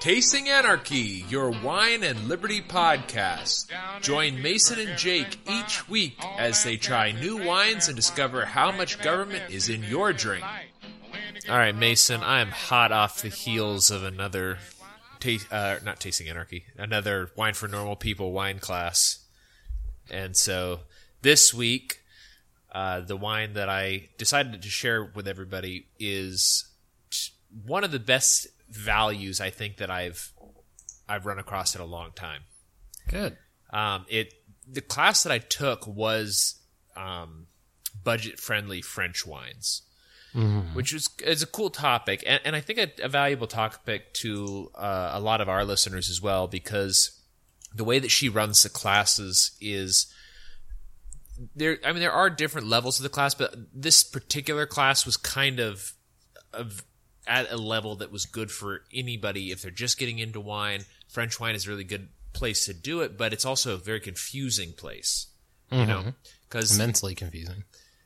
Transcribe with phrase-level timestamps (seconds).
[0.00, 3.66] Tasting Anarchy, your wine and liberty podcast.
[4.00, 9.02] Join Mason and Jake each week as they try new wines and discover how much
[9.02, 10.42] government is in your drink.
[11.50, 14.56] All right, Mason, I am hot off the heels of another,
[15.20, 19.26] ta- uh, not Tasting Anarchy, another Wine for Normal People wine class.
[20.10, 20.80] And so
[21.20, 22.00] this week,
[22.72, 26.64] uh, the wine that I decided to share with everybody is
[27.66, 30.32] one of the best values I think that I've
[31.08, 32.42] I've run across in a long time.
[33.08, 33.36] Good.
[33.72, 34.34] Um, it
[34.66, 36.60] the class that I took was
[36.96, 37.46] um,
[38.04, 39.82] budget friendly French wines,
[40.74, 44.70] which is is a cool topic, and, and I think a, a valuable topic to
[44.74, 47.20] uh, a lot of our listeners as well because
[47.74, 50.12] the way that she runs the classes is
[51.54, 51.78] there.
[51.84, 55.58] I mean, there are different levels of the class, but this particular class was kind
[55.58, 55.92] of
[56.52, 56.84] of
[57.30, 60.84] at a level that was good for anybody if they're just getting into wine.
[61.08, 64.00] French wine is a really good place to do it, but it's also a very
[64.00, 65.28] confusing place.
[65.72, 66.14] You know,
[66.48, 67.62] because Immensely confusing.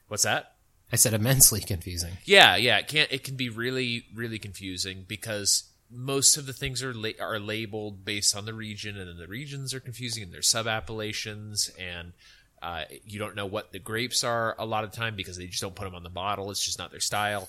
[0.08, 0.52] what's that?
[0.92, 2.18] I said immensely confusing.
[2.26, 6.82] Yeah, yeah, it can it can be really really confusing because most of the things
[6.82, 10.32] are la- are labeled based on the region, and then the regions are confusing, and
[10.32, 12.12] there's sub appellations, and
[12.60, 15.62] uh, you don't know what the grapes are a lot of time because they just
[15.62, 16.50] don't put them on the bottle.
[16.50, 17.48] It's just not their style,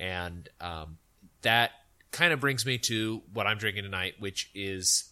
[0.00, 0.98] and um,
[1.42, 1.70] that
[2.10, 5.10] kind of brings me to what I'm drinking tonight, which is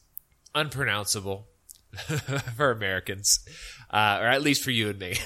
[0.55, 1.47] unpronounceable
[2.57, 3.41] for Americans,
[3.91, 5.17] uh, or at least for you and me.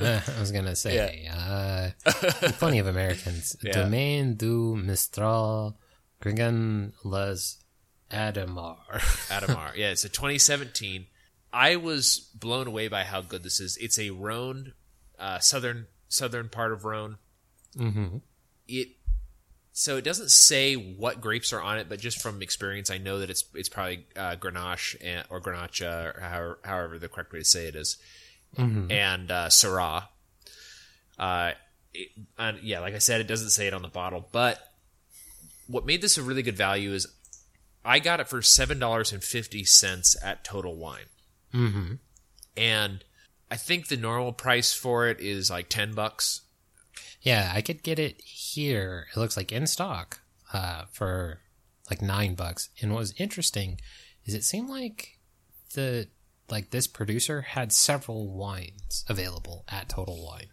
[0.00, 1.90] Uh, I was gonna say, uh,
[2.58, 3.56] plenty of Americans.
[3.62, 3.72] Yeah.
[3.72, 5.76] Domaine du Mistral,
[6.20, 7.58] Grignan les
[8.10, 8.78] Adhémar.
[9.28, 9.76] Adhémar.
[9.76, 11.06] Yeah, it's a 2017.
[11.52, 13.76] I was blown away by how good this is.
[13.76, 14.72] It's a Rhone,
[15.18, 17.18] uh, southern southern part of Rhone.
[17.76, 18.18] mm-hmm.
[18.66, 18.88] It
[19.76, 23.18] so it doesn't say what grapes are on it, but just from experience, I know
[23.18, 25.82] that it's it's probably uh, Grenache and, or Grenache,
[26.16, 27.98] or however, however the correct way to say it is,
[28.56, 30.04] and uh, Syrah.
[31.18, 31.52] Uh,
[31.92, 34.58] it, and yeah, like I said, it doesn't say it on the bottle, but
[35.66, 37.06] what made this a really good value is
[37.84, 41.06] I got it for seven dollars and fifty cents at Total Wine,
[41.52, 41.94] Mm-hmm.
[42.56, 43.04] and
[43.50, 46.42] I think the normal price for it is like ten bucks.
[47.22, 49.06] Yeah, I could get it here.
[49.14, 50.20] It looks like in stock
[50.52, 51.40] uh, for
[51.90, 52.70] like nine bucks.
[52.80, 53.80] And what was interesting
[54.24, 55.18] is it seemed like
[55.74, 56.08] the
[56.50, 60.48] like this producer had several wines available at Total Wine.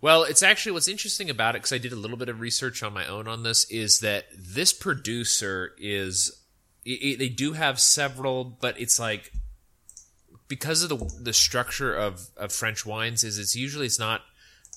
[0.00, 2.82] Well, it's actually what's interesting about it because I did a little bit of research
[2.82, 6.44] on my own on this is that this producer is
[6.86, 9.30] i i they do have several, but it's like
[10.48, 14.22] because of the the structure of of French wines is it's usually it's not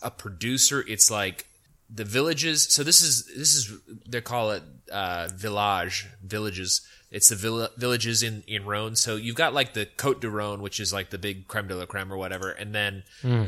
[0.03, 1.47] a producer, it's like
[1.89, 2.71] the villages.
[2.73, 3.71] So this is this is
[4.07, 6.81] they call it uh, village villages.
[7.11, 8.95] It's the vill- villages in in Rhone.
[8.95, 11.75] So you've got like the Côte de Rhone, which is like the big creme de
[11.75, 13.03] la creme or whatever, and then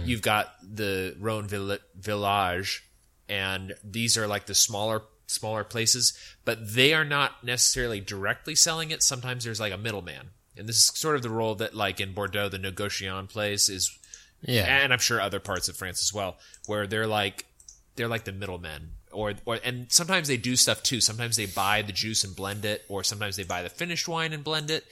[0.06, 2.84] you've got the Rhone vill- village,
[3.28, 6.14] and these are like the smaller smaller places,
[6.46, 9.02] but they are not necessarily directly selling it.
[9.02, 12.14] Sometimes there's like a middleman, and this is sort of the role that like in
[12.14, 13.98] Bordeaux the negociant plays is
[14.42, 14.84] Yeah.
[14.84, 16.38] and I'm sure other parts of France as well,
[16.68, 17.46] where they're like
[17.96, 21.02] they're like the middlemen, or or and sometimes they do stuff too.
[21.02, 24.34] Sometimes they buy the juice and blend it, or sometimes they buy the finished wine
[24.34, 24.86] and blend it,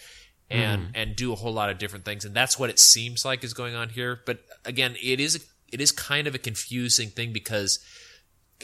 [0.49, 0.91] and hmm.
[0.95, 2.25] and do a whole lot of different things.
[2.25, 4.21] And that's what it seems like is going on here.
[4.25, 7.79] But again, it is it is kind of a confusing thing because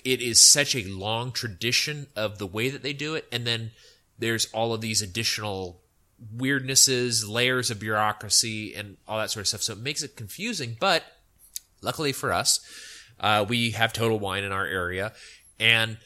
[0.06, 3.72] it is such a long tradition of the way that they do it, and then
[4.18, 5.82] there's all of these additional
[6.35, 9.62] weirdnesses, layers of bureaucracy, and all that sort of stuff.
[9.62, 10.78] So it makes it confusing.
[10.80, 11.03] But
[11.81, 12.59] luckily for us,
[13.19, 15.13] uh, we have Total Wine in our area,
[15.59, 15.97] and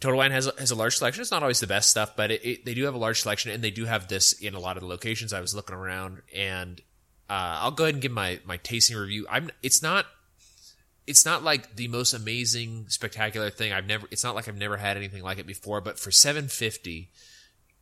[0.00, 1.20] Total Wine has has a large selection.
[1.20, 3.50] It's not always the best stuff, but it, it, they do have a large selection,
[3.50, 5.32] and they do have this in a lot of the locations.
[5.32, 6.80] I was looking around, and
[7.28, 9.26] uh, I'll go ahead and give my my tasting review.
[9.30, 10.06] I'm it's not
[11.06, 14.76] it's not like the most amazing spectacular thing I've never it's not like I've never
[14.76, 17.10] had anything like it before but for 750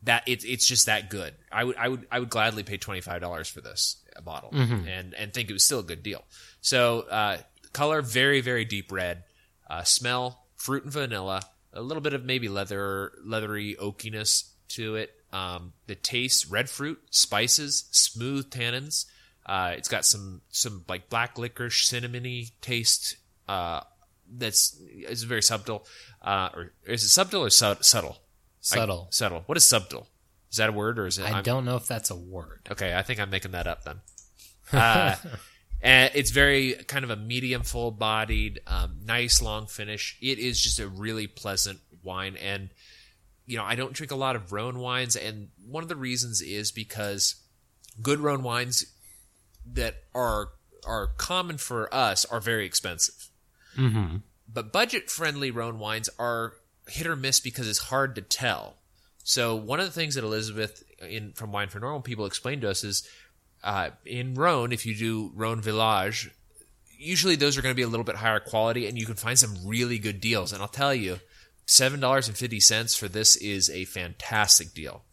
[0.03, 1.33] that it's it's just that good.
[1.51, 4.49] I would I would I would gladly pay $25 for this a bottle
[4.87, 6.23] and and think it was still a good deal.
[6.61, 7.37] So uh
[7.73, 9.23] color very very deep red.
[9.69, 11.41] Uh smell fruit and vanilla,
[11.73, 15.11] a little bit of maybe leather leathery oakiness to it.
[15.33, 19.05] Um the taste red fruit, spices, smooth tannins.
[19.45, 23.17] Uh, it's got some some like black licorice, cinnamony taste.
[23.47, 23.81] Uh,
[24.31, 25.87] that's is very subtle.
[26.21, 28.17] Uh, or is it subtle or su- subtle?
[28.61, 29.07] Subtle.
[29.07, 29.43] I- subtle.
[29.45, 30.07] What is subtle?
[30.51, 31.23] Is that a word or is it?
[31.23, 32.67] I I'm- don't know if that's a word.
[32.71, 34.01] Okay, I think I'm making that up then.
[34.73, 35.15] Uh,
[35.81, 40.17] and it's very kind of a medium full bodied, um, nice long finish.
[40.21, 42.69] It is just a really pleasant wine, and
[43.45, 46.41] you know, I don't drink a lot of Rhone wines, and one of the reasons
[46.41, 47.35] is because
[48.01, 48.85] good Rhone wines
[49.73, 50.49] that are
[50.85, 53.29] are common for us are very expensive.
[53.77, 54.17] Mm-hmm.
[54.51, 56.53] But budget friendly Rhone wines are
[56.89, 58.75] hit or miss because it's hard to tell.
[59.23, 62.69] So one of the things that Elizabeth in from Wine for Normal people explained to
[62.69, 63.07] us is
[63.63, 66.31] uh, in Rhone, if you do Rhone Village,
[66.97, 69.37] usually those are going to be a little bit higher quality, and you can find
[69.37, 70.51] some really good deals.
[70.51, 71.19] And I'll tell you,
[71.65, 75.03] seven dollars and fifty cents for this is a fantastic deal.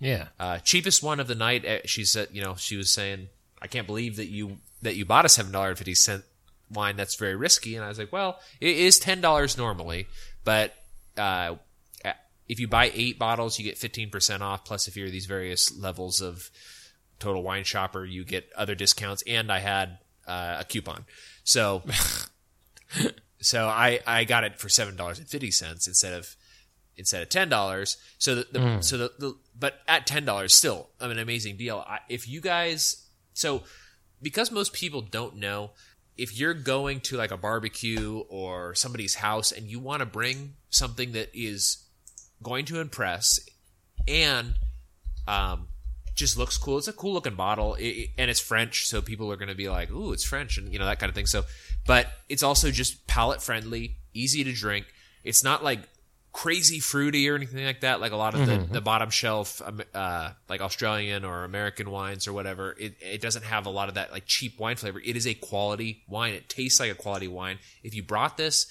[0.00, 0.28] Yeah.
[0.38, 1.64] Uh, cheapest one of the night.
[1.64, 3.28] eh, She said, you know, she was saying,
[3.62, 6.24] I can't believe that you that you bought a seven dollar and fifty cent
[6.70, 6.96] wine.
[6.96, 7.76] That's very risky.
[7.76, 10.06] And I was like, well, it is ten dollars normally,
[10.44, 10.74] but
[11.16, 11.56] uh,
[12.48, 14.64] if you buy eight bottles, you get fifteen percent off.
[14.64, 16.50] Plus, if you're these various levels of
[17.18, 19.22] Total Wine Shopper, you get other discounts.
[19.26, 21.04] And I had uh, a coupon,
[21.42, 21.82] so
[23.40, 26.36] so I I got it for seven dollars and fifty cents instead of
[26.96, 27.96] instead of ten dollars.
[28.18, 31.56] So the, the so the, the but at ten dollars still I mean, an amazing
[31.56, 31.84] deal.
[31.86, 33.62] I, if you guys so
[34.20, 35.70] because most people don't know
[36.16, 40.54] if you're going to like a barbecue or somebody's house and you want to bring
[40.70, 41.84] something that is
[42.42, 43.38] going to impress
[44.06, 44.54] and
[45.26, 45.68] um
[46.14, 46.78] just looks cool.
[46.78, 49.68] It's a cool looking bottle, it, and it's French, so people are going to be
[49.68, 51.26] like, "Ooh, it's French," and you know that kind of thing.
[51.26, 51.44] So,
[51.86, 54.86] but it's also just palate friendly, easy to drink.
[55.24, 55.80] It's not like
[56.34, 58.00] crazy fruity or anything like that.
[58.00, 62.26] Like a lot of the, the bottom shelf, um, uh, like Australian or American wines
[62.28, 62.74] or whatever.
[62.78, 65.00] It it doesn't have a lot of that like cheap wine flavor.
[65.02, 66.34] It is a quality wine.
[66.34, 67.58] It tastes like a quality wine.
[67.84, 68.66] If you brought this,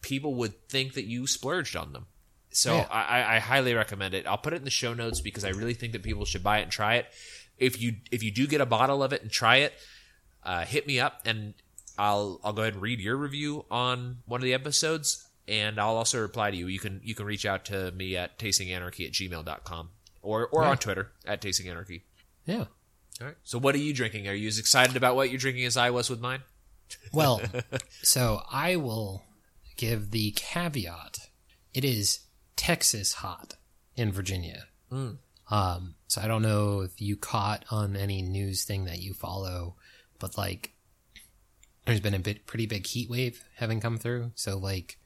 [0.00, 2.06] people would think that you splurged on them.
[2.50, 2.86] So Yeah.
[2.90, 4.26] I, I- I highly recommend it.
[4.26, 6.58] I'll put it in the show notes because I really think that people should buy
[6.58, 7.06] it and try it.
[7.58, 9.74] If you if you do get a bottle of it and try it,
[10.42, 11.54] uh, hit me up and
[11.98, 15.96] I'll I'll go ahead and read your review on one of the episodes and I'll
[15.96, 16.66] also reply to you.
[16.66, 19.90] You can you can reach out to me at tastinganarchy at gmail.com
[20.22, 22.02] or or on Twitter at tastinganarchy.
[22.46, 22.64] Yeah.
[23.20, 23.36] All right.
[23.44, 24.26] So what are you drinking?
[24.28, 26.42] Are you as excited about what you're drinking as I was with mine?
[27.12, 27.40] Well,
[28.02, 29.24] so I will
[29.76, 31.28] give the caveat.
[31.72, 32.20] It is
[32.56, 33.54] Texas hot
[33.96, 34.64] in Virginia.
[35.50, 39.76] Um, so I don't know if you caught on any news thing that you follow,
[40.18, 40.72] but like,
[41.86, 44.32] there's been a bit pretty big heat wave having come through.
[44.34, 44.98] So like,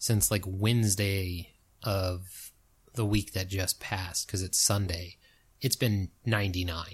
[0.00, 1.50] since like Wednesday
[1.84, 2.50] of
[2.94, 5.18] the week that just passed, because it's Sunday,
[5.60, 6.84] it's been 99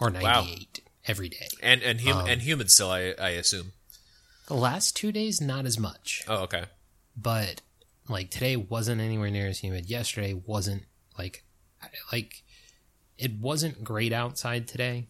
[0.00, 1.48] or 98 every day.
[1.60, 3.72] And and hum- Um, and humid still I I assume.
[4.46, 6.22] The last two days, not as much.
[6.28, 6.66] Oh okay.
[7.16, 7.62] but
[8.08, 9.90] like today wasn't anywhere near as humid.
[9.90, 10.84] Yesterday wasn't
[11.18, 11.42] like
[12.12, 12.44] like
[13.18, 15.08] it wasn't great outside today,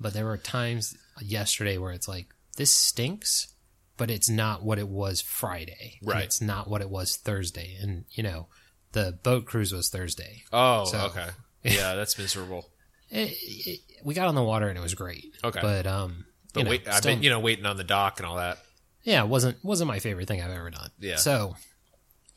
[0.00, 2.26] but there were times yesterday where it's like
[2.56, 3.54] this stinks,
[3.98, 5.98] but it's not what it was Friday.
[6.02, 6.24] Right.
[6.24, 8.46] it's not what it was Thursday, and you know
[8.92, 10.44] the boat cruise was Thursday.
[10.52, 11.28] Oh So- okay.
[11.64, 12.70] Yeah, that's miserable.
[13.10, 15.34] It, it, we got on the water and it was great.
[15.44, 15.58] Okay.
[15.60, 16.24] but um,
[16.54, 18.36] But you know, wait, I've still- been you know waiting on the dock and all
[18.36, 18.58] that.
[19.02, 20.90] yeah, it wasn't wasn't my favorite thing I've ever done.
[21.00, 21.16] Yeah.
[21.16, 21.56] So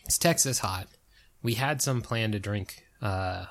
[0.06, 0.88] it's Texas hot.
[1.44, 3.46] We had some plan to drink uh,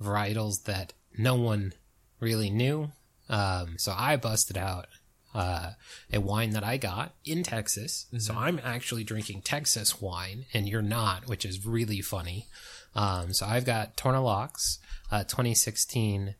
[0.00, 1.72] varietals that no one
[2.18, 2.90] really knew.
[3.28, 4.86] Um, so I busted out
[5.34, 5.72] uh,
[6.12, 8.06] a wine that I got in Texas.
[8.18, 12.46] So I'm actually drinking Texas wine, and you're not, which is really funny.
[12.94, 14.78] Um, so I've got Torr Na Lochs,
[15.12, 16.34] uh, 2016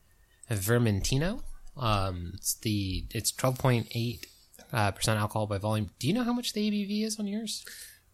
[0.49, 1.41] Vermentino.
[1.77, 4.25] Um, it's the it's 12.8
[4.73, 5.89] uh, percent alcohol by volume.
[5.99, 7.63] Do you know how much the ABV is on yours?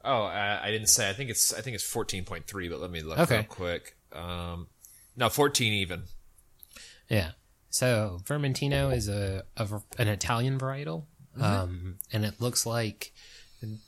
[0.06, 1.10] Oh, I, I didn't say.
[1.10, 2.70] I think it's I think it's fourteen point three.
[2.70, 3.38] But let me look Okay.
[3.38, 3.98] real quick.
[4.14, 4.68] Um,
[5.16, 6.04] no, fourteen even.
[7.10, 7.32] Yeah.
[7.70, 11.06] So Vermentino is a, a an Italian varietal,
[11.40, 13.14] um, and it looks like,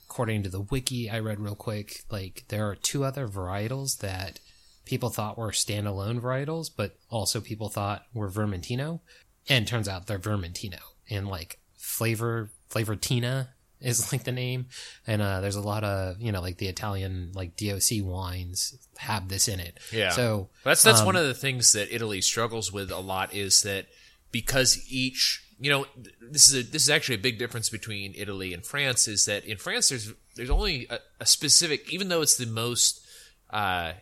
[0.06, 4.38] according to the wiki I read real quick, like there are two other varietals that
[4.84, 9.00] people thought were standalone varietals, but also people thought were Vermentino,
[9.48, 13.48] and turns out they're Vermentino, and like flavor Flavortina
[13.80, 14.66] is like the name,
[15.06, 19.28] and uh, there's a lot of you know like the Italian like DOC wines have
[19.28, 19.78] this in it.
[19.92, 20.10] Yeah.
[20.10, 23.62] So That's that's um, one of the things that Italy struggles with a lot is
[23.62, 23.86] that
[24.32, 25.86] because each you know
[26.20, 29.44] this is a, this is actually a big difference between Italy and France is that
[29.44, 33.04] in France there's there's only a, a specific even though it's the most
[33.50, 33.92] uh,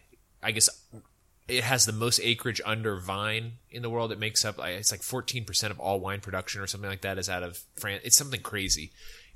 [0.43, 0.69] I guess
[1.49, 4.13] it has the most acreage under vine in the world.
[4.13, 7.31] It makes up it's like 14% of all wine production or something like that is
[7.31, 8.03] out of France.
[8.05, 8.93] It's something crazy.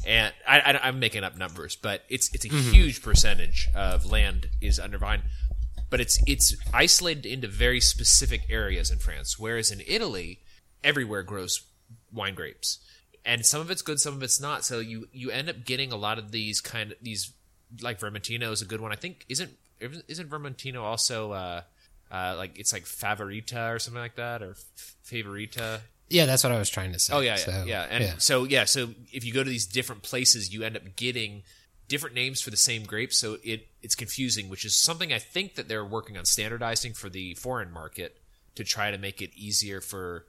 [0.06, 4.48] And I, I, I'm making up numbers, but it's it's a huge percentage of land
[4.60, 5.22] is under vine
[5.92, 9.38] but it's it's isolated into very specific areas in France.
[9.38, 10.38] Whereas in Italy,
[10.82, 11.66] everywhere grows
[12.10, 12.78] wine grapes,
[13.26, 14.64] and some of it's good, some of it's not.
[14.64, 17.34] So you you end up getting a lot of these kind of these
[17.82, 18.90] like Vermentino is a good one.
[18.90, 21.60] I think isn't isn't Vermentino also uh,
[22.10, 24.56] uh, like it's like Favorita or something like that or
[25.04, 25.80] Favorita.
[26.12, 27.14] Yeah, that's what I was trying to say.
[27.14, 27.86] Oh yeah, yeah, So, yeah.
[27.90, 31.42] And so yeah, so if you go to these different places, you end up getting
[31.88, 35.54] different names for the same grapes, so it it's confusing, which is something I think
[35.54, 38.18] that they're working on standardizing for the foreign market
[38.54, 40.26] to try to make it easier for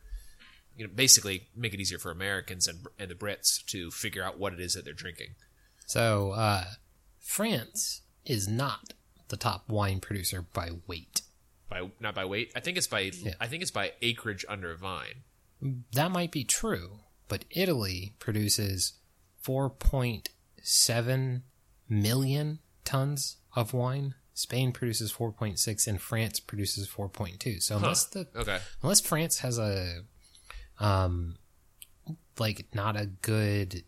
[0.78, 4.40] you know basically make it easier for Americans and and the Brits to figure out
[4.40, 5.36] what it is that they're drinking.
[5.86, 6.64] So uh,
[7.20, 8.94] France is not
[9.28, 11.24] the top wine producer by weight.
[11.70, 13.12] By not by weight, I think it's by
[13.42, 15.24] I think it's by acreage under a vine.
[15.94, 18.94] That might be true, but Italy produces
[19.46, 21.42] 4.7
[21.90, 24.16] million tons of wine.
[24.34, 27.62] Spain produces 4.6 and France produces 4.2.
[27.62, 28.60] So unless the Okay.
[28.82, 30.02] unless France has a
[30.80, 31.38] um
[32.40, 33.84] like not a good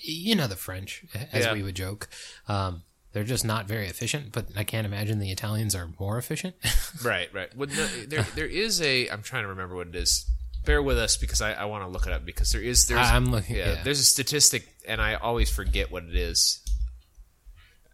[0.00, 1.52] you know the French as Yeah.
[1.54, 2.08] we would joke.
[2.46, 6.54] Um they're just not very efficient, but I can't imagine the Italians are more efficient.
[7.02, 7.54] Right, right.
[7.56, 9.08] Well, no, there, there is a.
[9.08, 10.28] I'm trying to remember what it is.
[10.64, 13.00] Bear with us because I, I want to look it up because there is there's
[13.06, 13.82] I'm looking yeah, yeah.
[13.84, 16.60] there's a statistic and I always forget what it is.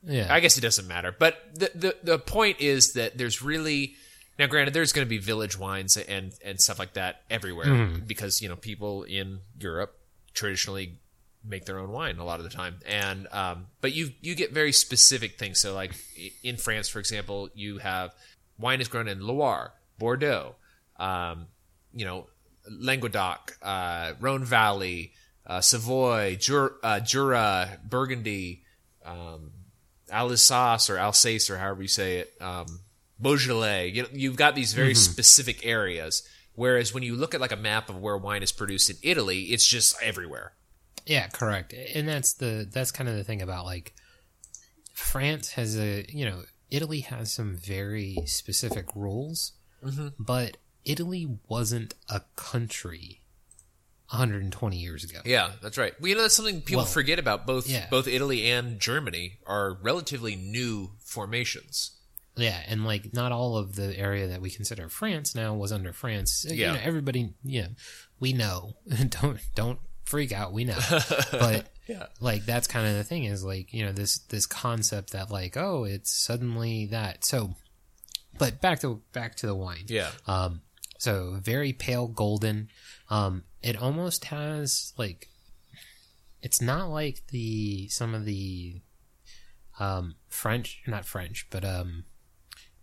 [0.07, 0.27] yeah.
[0.33, 1.15] I guess it doesn't matter.
[1.17, 3.95] But the the, the point is that there's really
[4.39, 8.07] now granted there's going to be village wines and and stuff like that everywhere Mm-hmm.
[8.07, 9.97] because you know people in Europe
[10.35, 10.99] traditionally
[11.47, 14.51] make their own wine a lot of the time and um, but you you get
[14.53, 15.95] very specific things so like
[16.43, 18.15] in France for example you have
[18.59, 20.55] wine is grown in Loire Bordeaux
[20.99, 21.47] um,
[21.93, 22.27] you know
[22.71, 25.13] Languedoc uh, Rhone Valley
[25.47, 28.63] uh, Savoy Jura, uh, Jura Burgundy
[29.05, 29.51] um,
[30.11, 32.81] Alsace or Alsace or however you say it, um,
[33.21, 33.89] Beaujolais.
[33.89, 36.27] You know, you've got these very specific areas.
[36.55, 39.41] Whereas when you look at like a map of where wine is produced in Italy,
[39.45, 40.53] it's just everywhere.
[41.07, 41.73] Yeah, correct.
[41.73, 43.95] And that's the that's kind of the thing about like
[44.95, 49.53] France has a you know Italy has some very specific rules,
[50.19, 53.21] but Italy wasn't a country
[54.11, 55.21] 120 years ago.
[55.25, 55.99] Yeah, that's right.
[56.01, 57.47] Well, you know, that's something people Well, forget about.
[57.47, 57.87] Both yeah.
[57.91, 61.93] both Italy and Germany are relatively new formations.
[62.37, 65.93] Yeah, and like not all of the area that we consider France now was under
[65.93, 66.45] France.
[66.49, 66.73] You Yeah.
[66.75, 67.69] know, everybody, yeah,
[68.21, 68.75] we know.
[69.09, 70.53] don't don't freak out.
[70.53, 70.79] We know,
[71.33, 72.07] but Yeah.
[72.21, 75.57] like that's kind of the thing is like you know this this concept that like
[75.57, 77.55] oh it's suddenly that so.
[78.37, 79.85] But back to back to the wine.
[79.87, 80.11] Yeah.
[80.27, 80.61] Um,
[81.05, 82.69] so very pale golden.
[83.11, 85.29] Um, it almost has like,
[86.43, 88.81] it's not like the some of the,
[89.79, 92.05] um, French, not French, but um,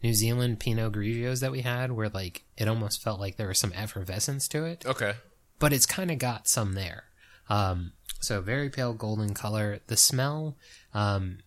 [0.03, 3.59] New Zealand Pinot Grigios that we had, where like it almost felt like there was
[3.59, 5.13] some effervescence to it, Okay.
[5.59, 7.05] but it's kind of got some there.
[7.49, 9.79] Um, so very pale golden color.
[9.87, 10.57] The smell,
[10.93, 11.39] um,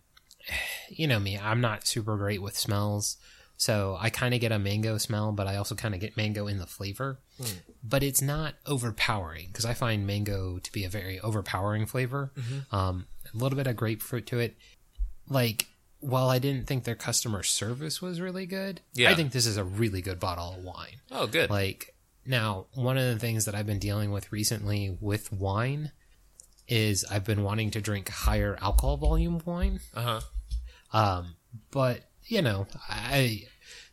[0.89, 3.17] you know me, I'm not super great with smells.
[3.57, 6.47] So I kind of get a mango smell, but I also kind of get mango
[6.47, 7.19] in the flavor.
[7.83, 12.31] But it's not overpowering because I find mango to be a very overpowering flavor.
[12.71, 14.55] Um, a little bit of grapefruit to it.
[15.29, 15.67] Like,
[16.01, 19.09] while I didn't think their customer service was really good, Yeah.
[19.09, 20.97] I think this is a really good bottle of wine.
[21.11, 21.49] Oh, good.
[21.49, 21.95] Like
[22.25, 25.91] now, one of the things that I've been dealing with recently with wine
[26.67, 29.79] is I've been wanting to drink higher alcohol volume wine.
[29.95, 30.19] Uh
[30.91, 30.97] huh.
[30.97, 31.35] Um,
[31.71, 33.43] but you know, I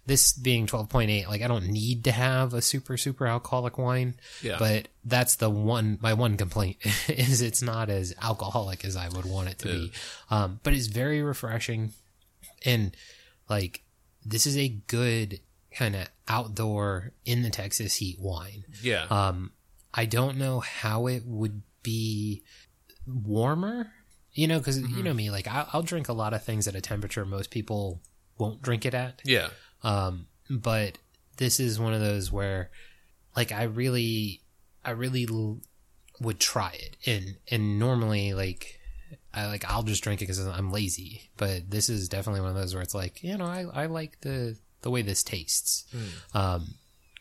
[0.06, 3.78] this being twelve point eight, like I don't need to have a super super alcoholic
[3.78, 4.14] wine.
[4.42, 4.56] Yeah.
[4.58, 9.24] But that's the one my one complaint is it's not as alcoholic as I would
[9.26, 9.92] want it to be.
[10.30, 11.92] Um, but it's very refreshing,
[12.64, 12.96] and
[13.48, 13.82] like
[14.24, 15.40] this is a good
[15.74, 18.64] kind of outdoor in the Texas heat wine.
[18.82, 19.06] Yeah.
[19.10, 19.52] Um,
[19.94, 22.42] I don't know how it would be
[23.06, 23.90] warmer,
[24.32, 24.96] you know, because Mm-hmm.
[24.96, 27.50] you know me, like I'll, I'll drink a lot of things at a temperature most
[27.50, 28.00] people
[28.42, 29.20] won't drink it at.
[29.24, 29.48] yeah.
[29.82, 30.98] Um, but
[31.38, 32.70] this is one of those where,
[33.36, 34.42] like, I really,
[34.84, 35.60] I really l-
[36.20, 38.78] would try it, and and normally, like,
[39.34, 41.30] I like I'll just drink it because I'm lazy.
[41.36, 44.20] But this is definitely one of those where it's like, you know, I I like
[44.20, 45.84] the the way this tastes.
[46.34, 46.74] Um,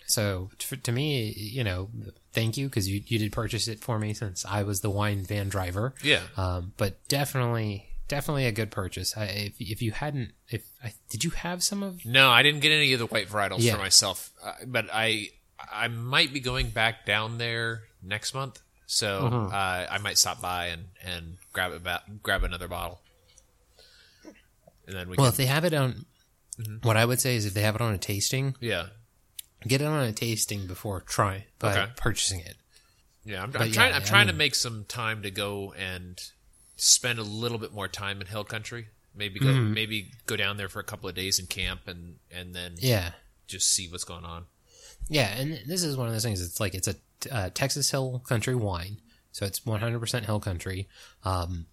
[0.08, 1.90] so to, to me, you know,
[2.34, 5.24] thank you because you you did purchase it for me since I was the wine
[5.24, 5.94] van driver.
[6.04, 6.22] Yeah.
[6.38, 9.15] Um, but definitely, definitely a good purchase.
[9.18, 12.06] I, if if you hadn't, if I, did you have some of?
[12.06, 13.74] No, I didn't get any of the white varietals Yeah.
[13.74, 15.30] for myself, uh, but I
[15.72, 19.53] I might be going back down there next month, so Mm-hmm.
[19.53, 23.01] uh, I might stop by and and grab it ba- grab another bottle,
[24.88, 26.06] and then we Well, can if they have it on,
[26.84, 28.88] what I would say is if they have it on a tasting, yeah
[29.68, 31.91] get it on a tasting before trying by Okay.
[31.96, 32.56] purchasing it.
[33.24, 35.72] yeah I'm, I'm yeah, trying I'm I trying to mean- make some time to go
[35.74, 36.20] and
[36.83, 38.88] spend a little bit more time in hill country.
[39.15, 42.55] Maybe go maybe go down there for a couple of days and camp and and
[42.55, 43.11] then Yeah,
[43.47, 44.45] just see what's going on.
[45.09, 46.41] yeah, and this is one of those things.
[46.41, 46.95] It's like it's a
[47.31, 48.97] uh, Texas Hill Country wine,
[49.31, 50.88] so it's 100% Hill Country.
[51.23, 51.65] Um,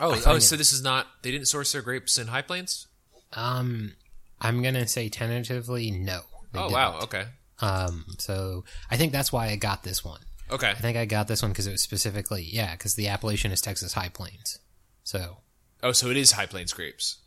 [0.00, 2.86] Oh, oh, it- so this is not they didn't source their grapes in High Plains?
[3.34, 3.92] um,
[4.40, 6.20] I'm gonna say tentatively no.
[6.54, 6.72] Oh didn't.
[6.72, 7.24] wow, okay.
[7.60, 10.20] Um, so I think that's why I got this one.
[10.50, 10.70] Okay.
[10.70, 13.60] I think I got this one because it was specifically yeah, because the appellation is
[13.60, 14.58] Texas High Plains.
[15.04, 15.38] So
[15.82, 17.18] Oh, so it is High Plains grapes.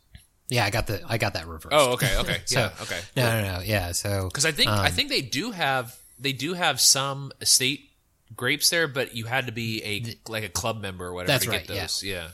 [0.48, 1.74] yeah, I got the I got that reversed.
[1.76, 2.40] Oh, okay, okay.
[2.46, 3.00] So- yeah, okay.
[3.16, 3.92] no, no, no, yeah.
[3.92, 7.90] So Because I think I um, think they do have they do have some estate
[8.36, 11.44] grapes there, but you had to be a like a club member or whatever That's
[11.44, 12.02] to right, get those.
[12.02, 12.28] Yeah.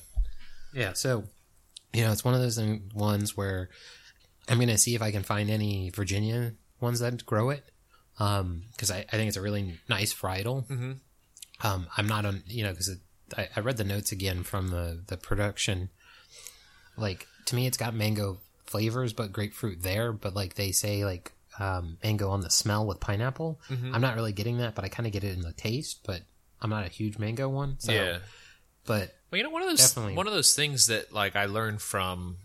[0.73, 0.93] Yeah, yeah.
[0.93, 1.25] so
[1.93, 2.61] you know, it's one of those
[2.95, 3.71] ones where
[4.49, 7.65] I'm gonna see if I can find any Virginia ones that grow it,
[8.17, 10.67] because I, I think it's a really nice varietal.
[10.67, 10.93] Mm-hmm.
[11.67, 12.97] Um, I'm not on, you know, because
[13.37, 15.91] I, I read the notes again from the the production.
[16.97, 20.13] Like to me, it's got mango flavors, but grapefruit there.
[20.13, 23.61] But like they say, like um, mango on the smell with pineapple.
[23.95, 26.01] I'm not really getting that, but I kind of get it in the taste.
[26.05, 26.23] But
[26.61, 27.77] I'm not a huge mango one.
[27.79, 28.19] So, yeah.
[28.87, 30.15] but Well, you know, one of those Definitely.
[30.15, 32.37] one of those things that like I learned from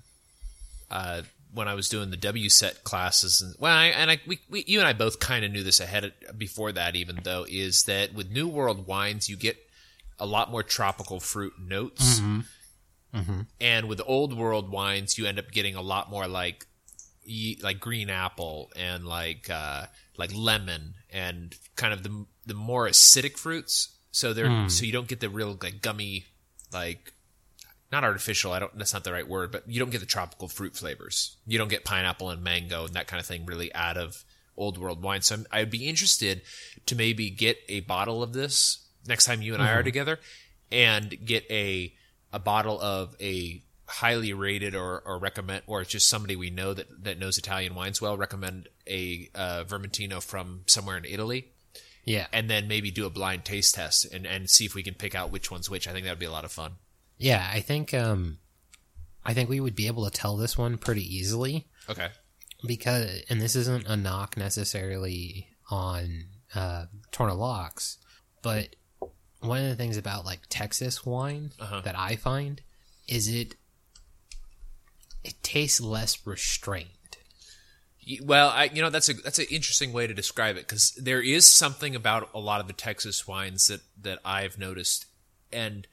[0.89, 1.21] uh,
[1.53, 4.79] when I was doing the WSET classes, and well, I, and I, we, we, you
[4.79, 8.13] and I both kind of knew this ahead of, before that, even though, is that
[8.13, 9.57] with New World wines, you get
[10.19, 12.39] a lot more tropical fruit notes, mm-hmm.
[13.17, 13.41] Mm-hmm.
[13.59, 16.67] and with Old World wines, you end up getting a lot more like
[17.23, 19.85] ye- like green apple and like uh,
[20.17, 23.97] like lemon and kind of the the more acidic fruits.
[24.11, 24.71] So they're mm.
[24.71, 26.25] so you don't get the real like gummy
[26.73, 27.13] like
[27.91, 28.51] not artificial.
[28.51, 28.77] I don't.
[28.77, 31.37] That's not the right word, but you don't get the tropical fruit flavors.
[31.45, 34.23] You don't get pineapple and mango and that kind of thing really out of
[34.57, 35.21] old world wine.
[35.21, 36.41] So I'm, I'd be interested
[36.85, 40.19] to maybe get a bottle of this next time you and I are together,
[40.71, 41.93] and get a
[42.33, 47.03] a bottle of a highly rated or, or recommend or just somebody we know that,
[47.03, 51.51] that knows Italian wines well recommend a uh, Vermentino from somewhere in Italy
[52.03, 54.95] yeah, and then maybe do a blind taste test and, and see if we can
[54.95, 55.87] pick out which one's which.
[55.87, 56.73] I think that would be a lot of fun.
[57.21, 58.37] Yeah, I think um
[59.23, 62.09] I think we would be able to tell this one pretty easily Okay.
[62.65, 67.97] because and this isn't a knock necessarily on uh Torr Na Lochs,
[68.41, 68.75] but
[69.39, 71.81] one of the things about like Texas wine Uh-huh.
[71.81, 72.61] that I find
[73.07, 73.55] is it
[75.23, 76.87] it tastes less restrained.
[78.07, 80.91] Y- Well, I, you know that's a that's an interesting way to describe it because
[80.95, 85.05] there is something about a lot of the Texas wines that that I've noticed,
[85.51, 85.87] and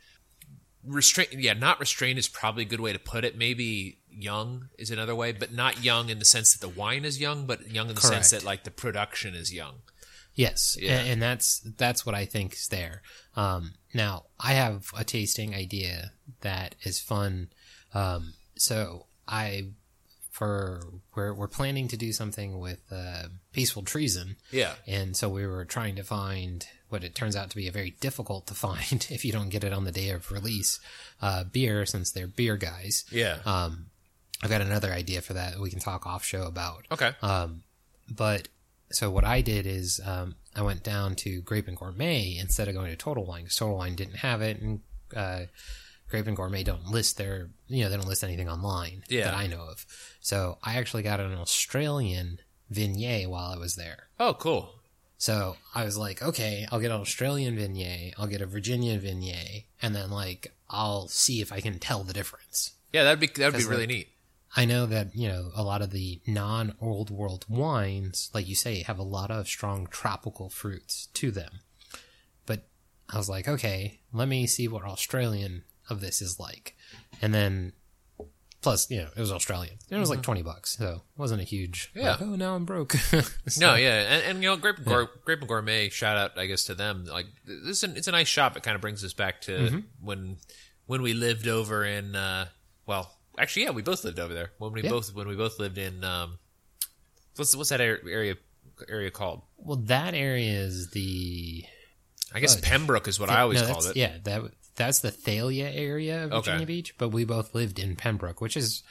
[0.84, 1.32] restraint.
[1.32, 3.36] Yeah, not restrained is probably a good way to put it.
[3.36, 7.20] Maybe young is another way, but not young in the sense that the wine is
[7.20, 9.76] young, but young in the sense that like the production is young.
[10.34, 10.98] Yes, Yeah.
[11.00, 13.02] and, and that's that's what I think is there.
[13.34, 16.12] Um, now I have a tasting idea
[16.42, 17.48] that is fun.
[17.92, 19.70] Um, so I
[20.30, 20.80] for
[21.16, 24.74] we're we're planning to do something with uh, peaceful treason, Yeah.
[24.86, 27.90] and so we were trying to find what it turns out to be a very
[28.00, 30.80] difficult to find if you don't get it on the day of release
[31.22, 33.04] uh, beer since they're beer guys.
[33.10, 33.38] Yeah.
[33.44, 33.86] Um,
[34.42, 36.86] I've got another idea for that we can talk off show about.
[36.92, 37.12] okay.
[37.22, 37.62] Um,
[38.08, 38.48] but
[38.90, 42.74] so what I did is um, I went down to Grape and Gourmet instead of
[42.74, 44.80] going to Total Wine because Total Wine didn't have it, and
[45.14, 45.40] uh,
[46.08, 49.24] Grape and Gourmet don't list their you know they don't list anything online Yeah.
[49.24, 49.84] that I know of.
[50.20, 52.38] So I actually got an Australian
[52.72, 54.08] Viognier while I was there.
[54.20, 54.74] oh, cool.
[55.18, 59.64] So I was like, okay, I'll get an Australian Viognier, I'll get a Virginia Viognier,
[59.82, 62.72] and then like I'll see if I can tell the difference.
[62.92, 64.08] Yeah, that'd be that'd be really like, neat.
[64.56, 68.54] I know that, you know, a lot of the non old world wines, like you
[68.54, 71.60] say, have a lot of strong tropical fruits to them.
[72.46, 72.66] But
[73.10, 76.76] I was like, okay, let me see what Australian of this is like.
[77.20, 77.72] And then,
[78.60, 79.76] plus, you know, it was Australian.
[79.90, 80.76] It was like 20 bucks.
[80.76, 82.12] So it wasn't a huge, Yeah.
[82.12, 82.94] like, oh, now I'm broke.
[83.58, 85.88] No, yeah, and, and you know, Grape and, Gour- Grape and Gourmet.
[85.88, 87.04] Shout out, I guess, to them.
[87.06, 88.56] Like this, is an, it's a nice shop.
[88.56, 89.78] It kind of brings us back to Mm-hmm.
[90.00, 90.36] when
[90.86, 92.14] when we lived over in.
[92.16, 92.46] Uh,
[92.86, 94.90] well, actually, yeah, we both lived over there when we Yeah.
[94.90, 96.02] both when we both lived in.
[96.04, 96.38] Um,
[97.36, 98.36] what's what's that ar- area
[98.88, 99.42] area called?
[99.56, 101.64] well, that area is the.
[102.34, 103.98] I guess Pembroke is what I always no, called that's- it.
[103.98, 106.50] Yeah, that that's the Thalia area of Okay.
[106.52, 108.82] Virginia Beach, but we both lived in Pembroke, which is,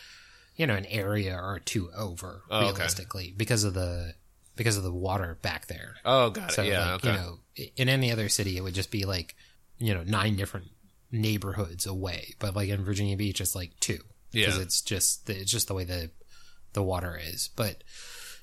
[0.56, 2.66] you know, an area or two over Oh, okay.
[2.74, 4.14] realistically because of the
[4.56, 5.96] because of the water back there.
[6.06, 6.66] Oh, got it.
[6.68, 7.12] Yeah, like, okay.
[7.12, 7.40] you know,
[7.76, 9.36] in any other city, it would just be like,
[9.80, 10.68] you know, nine different
[11.12, 12.34] neighborhoods away.
[12.40, 14.00] But like in Virginia Beach, it's like two
[14.32, 14.64] because Yeah.
[14.64, 16.12] it's just it's just the way the
[16.74, 17.50] the water is.
[17.56, 17.84] But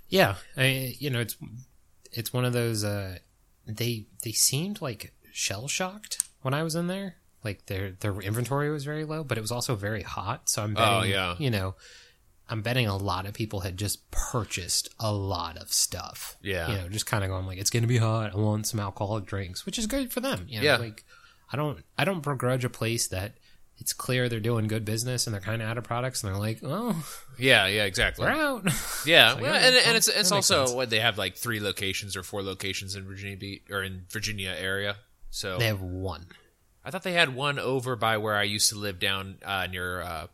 [0.09, 1.37] yeah, I, you know, it's
[2.13, 2.85] it's one of those.
[2.85, 3.19] Uh,
[3.67, 7.17] they they seemed like shell shocked when I was in there.
[7.45, 10.49] Like their their inventory was very low, but it was also very hot.
[10.49, 11.35] So I'm oh, betting, Oh, yeah.
[11.39, 11.75] you know,
[12.49, 16.37] I'm betting a lot of people had just purchased a lot of stuff.
[16.43, 16.71] Yeah.
[16.71, 18.33] you know, just kind of going like, it's going to be hot.
[18.35, 20.47] I want some alcoholic drinks, which is good for them.
[20.49, 20.77] You know, Yeah.
[20.77, 21.05] like
[21.53, 23.35] I don't I don't begrudge a place that
[23.79, 26.41] it's clear they're doing good business and they're kind of out of products and they're
[26.41, 27.05] like, oh,
[27.39, 28.25] Yeah, yeah, exactly.
[28.25, 28.65] we're out.
[29.07, 30.77] Yeah, So, well, yeah, and, and oh, it's it's also sense.
[30.77, 34.55] what they have like three locations or four locations in Virginia Beach or in Virginia
[34.57, 34.97] area.
[35.31, 36.27] So they have one.
[36.85, 40.03] I thought they had one over by where I used to live down uh, near
[40.03, 40.27] uh,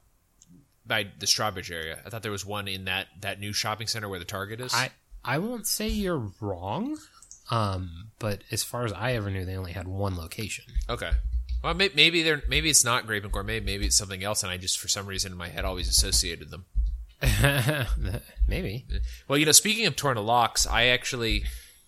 [0.86, 2.00] by the Strawbridge area.
[2.04, 4.74] I thought there was one in that that new shopping center where the Target is.
[4.74, 4.90] I
[5.24, 6.98] I won't say you're wrong,
[7.50, 10.64] um, but as far as I ever knew, they only had one location.
[10.88, 11.12] okay.
[11.62, 13.60] Well, maybe they're maybe it's not Grape and Gourmet.
[13.60, 16.50] Maybe it's something else, and I just for some reason in my head always associated
[16.50, 16.64] them.
[18.48, 18.86] Maybe.
[19.28, 21.44] Well, you know, speaking of Torr Na Lochs, I actually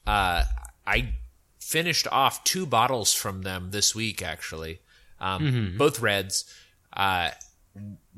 [0.07, 0.45] uh,
[0.87, 1.15] I
[1.63, 4.23] finished off two bottles from them this week.
[4.23, 4.81] Actually,
[5.21, 6.45] um, both reds.
[6.93, 7.31] Uh,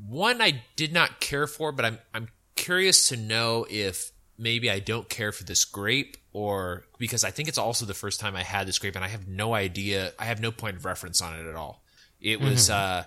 [0.07, 4.79] one I did not care for, but I'm I'm curious to know if maybe I
[4.79, 8.43] don't care for this grape or because I think it's also the first time I
[8.43, 10.11] had this grape and I have no idea.
[10.19, 11.83] I have no point of reference on it at all.
[12.19, 12.69] It was.
[12.69, 13.03] Uh,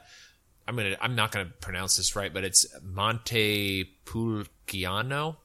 [0.66, 0.96] I'm gonna.
[1.01, 5.37] I'm not gonna pronounce this right, but it's Montepulciano.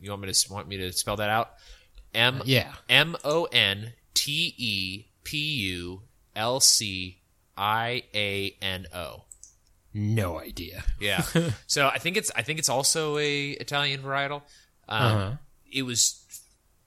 [0.00, 1.54] You want me to want me to spell that out?
[2.14, 2.72] M Yeah.
[2.88, 5.36] M O N T E P
[5.70, 6.02] U
[6.34, 7.20] L C
[7.56, 9.24] I A N O.
[9.94, 10.84] No idea.
[11.00, 11.22] Yeah.
[11.66, 14.42] so I think it's I think it's also a Italian varietal.
[14.88, 15.32] Um, Uh-huh.
[15.70, 16.24] It was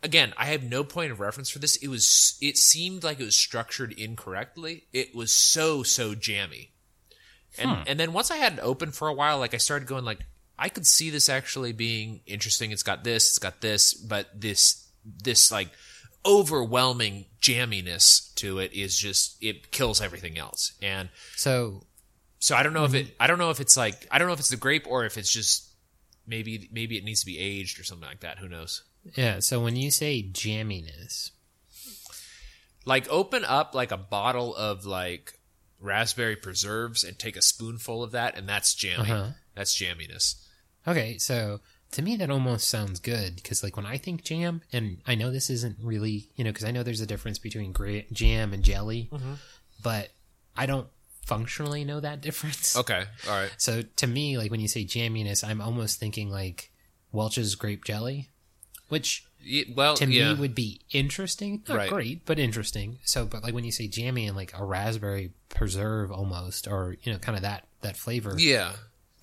[0.01, 0.33] again.
[0.37, 1.75] I have no point of reference for this.
[1.77, 2.35] It was.
[2.41, 4.85] It seemed like it was structured incorrectly.
[4.91, 6.71] It was so so jammy.
[7.57, 10.05] And and then once I had it open for a while, like I started going
[10.05, 10.19] like
[10.57, 12.71] I could see this actually being interesting.
[12.71, 13.27] It's got this.
[13.27, 13.93] It's got this.
[13.93, 15.69] But this this like
[16.25, 20.73] overwhelming jamminess to it is just it kills everything else.
[20.81, 21.83] And So
[22.39, 22.95] so I don't know Mm-hmm.
[22.95, 23.15] if it.
[23.19, 24.07] I don't know if it's like.
[24.11, 25.69] I don't know if it's the grape or if it's just
[26.27, 28.39] maybe maybe it needs to be aged or something like that.
[28.39, 28.83] Who knows?
[29.15, 31.31] yeah, so when you say jamminess,
[32.85, 35.39] Like open up like a bottle of like
[35.79, 39.09] raspberry preserves and take a spoonful of that, and that's jammy.
[39.11, 39.27] Uh-huh.
[39.55, 40.35] That's jamminess.
[40.87, 41.59] okay, so
[41.91, 45.31] to me that almost sounds good because like when I think jam, and I know
[45.31, 48.63] this isn't really you know because I know there's a difference between gra- jam and
[48.63, 49.33] jelly, Mm-hmm.
[49.83, 50.09] but
[50.55, 50.87] I don't
[51.25, 52.75] functionally know that difference.
[52.75, 53.03] Okay.
[53.27, 53.51] All right.
[53.57, 56.71] So to me, like when you say jamminess, I'm almost thinking like
[57.11, 58.29] Welch's grape jelly,
[58.89, 60.33] which Ye- Well, to yeah.
[60.33, 61.63] me would be interesting.
[61.67, 61.89] Not Right.
[61.89, 62.99] great, but interesting.
[63.03, 67.11] So, but like when you say jammy and like a raspberry preserve almost, or you
[67.11, 68.35] know, kind of that that flavor.
[68.37, 68.73] yeah.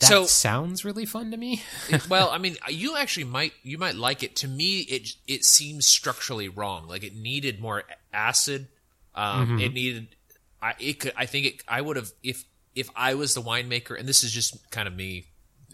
[0.00, 1.62] That so sounds really fun to me.
[2.08, 4.36] well, I mean, you actually might you might like it.
[4.36, 6.86] To me, it it seems structurally wrong.
[6.86, 7.82] Like it needed more
[8.12, 8.68] acid.
[9.14, 10.14] Um, It needed.
[10.62, 11.12] I it could.
[11.16, 11.64] I think it.
[11.66, 12.44] I would have if
[12.76, 15.26] if I was the winemaker, and this is just kind of me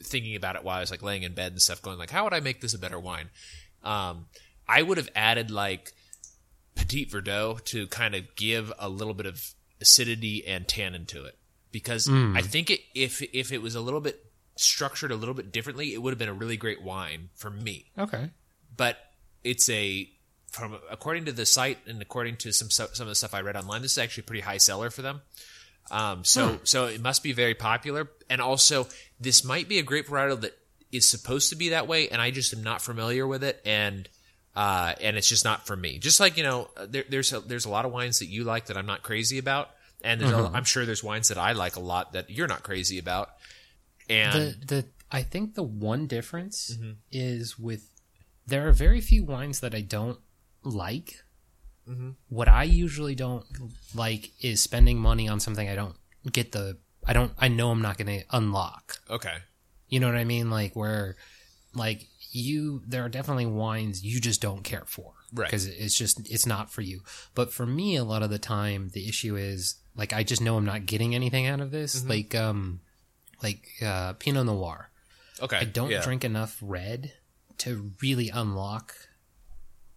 [0.02, 2.24] thinking about it while I was like laying in bed and stuff, going like, how
[2.24, 3.28] would I make this a better wine?
[3.82, 4.26] Um,
[4.66, 5.92] I would have added like
[6.74, 11.36] Petit Verdot to kind of give a little bit of acidity and tannin to it
[11.74, 15.50] because I think it, if if it was a little bit structured a little bit
[15.50, 17.90] differently, it would have been a really great wine for me.
[17.98, 18.30] okay.
[18.76, 18.96] But
[19.42, 20.08] it's a
[20.46, 23.56] from according to the site and according to some some of the stuff I read
[23.56, 25.20] online, this is actually a pretty high seller for them.
[25.90, 28.86] Um, so so it must be very popular, and also
[29.18, 30.56] this might be a grape varietal that
[30.92, 34.08] is supposed to be that way, and I just am not familiar with it, and
[34.54, 35.98] uh, and it's just not for me.
[35.98, 38.66] Just like you know, there, there's a, there's a lot of wines that you like
[38.66, 39.70] that I'm not crazy about,
[40.04, 42.62] and there's a, I'm sure there's wines that I like a lot that you're not
[42.62, 43.30] crazy about,
[44.08, 46.92] and The the I think the one difference Mm-hmm.
[47.10, 47.90] is with
[48.46, 50.18] there are very few wines that I don't
[50.62, 51.22] like.
[51.88, 52.10] Mm-hmm.
[52.28, 53.44] What I usually don't
[53.94, 55.96] like is spending money on something I don't
[56.32, 58.96] get the I don't I know I'm not going to unlock.
[59.10, 59.36] okay,
[59.88, 60.48] You know what I mean?
[60.50, 61.16] Like where,
[61.74, 65.46] like you, there are definitely wines you just don't care for, Right.
[65.50, 67.02] Because it's just it's not for you.
[67.34, 70.56] But for me, a lot of the time, the issue is like I just know
[70.56, 71.98] I'm not getting anything out of this.
[72.00, 72.08] Mm-hmm.
[72.08, 72.80] Like um,
[73.42, 74.90] like uh, Pinot Noir.
[75.42, 76.02] okay, I don't yeah.
[76.02, 77.12] drink enough red
[77.58, 78.94] to really unlock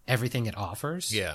[0.06, 1.14] everything it offers.
[1.14, 1.34] Yeah,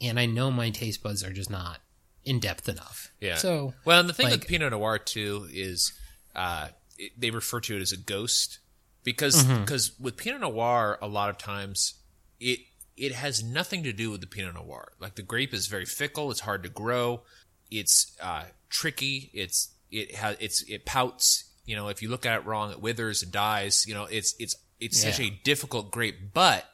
[0.00, 1.80] and I know my taste buds are just not
[2.24, 3.12] in depth enough.
[3.20, 3.36] Yeah.
[3.36, 5.92] So Well, and the thing Like- with Pinot Noir too is
[6.34, 8.60] uh, it, they refer to it as a ghost
[9.04, 9.60] because Mm-hmm.
[9.62, 11.94] because with Pinot Noir a lot of times
[12.40, 12.60] it
[12.96, 14.92] it has nothing to do with the Pinot Noir.
[15.00, 16.30] Like the grape is very fickle.
[16.30, 17.22] It's hard to grow.
[17.70, 19.30] It's uh, tricky.
[19.32, 21.44] It's it has it's it pouts.
[21.64, 23.86] You know, if you look at it wrong, it withers and dies.
[23.86, 26.64] You know, it's it's it's such a difficult grape, but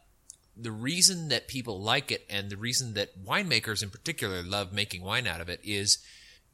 [0.56, 5.02] the reason that people like it and the reason that winemakers in particular love making
[5.02, 5.98] wine out of it is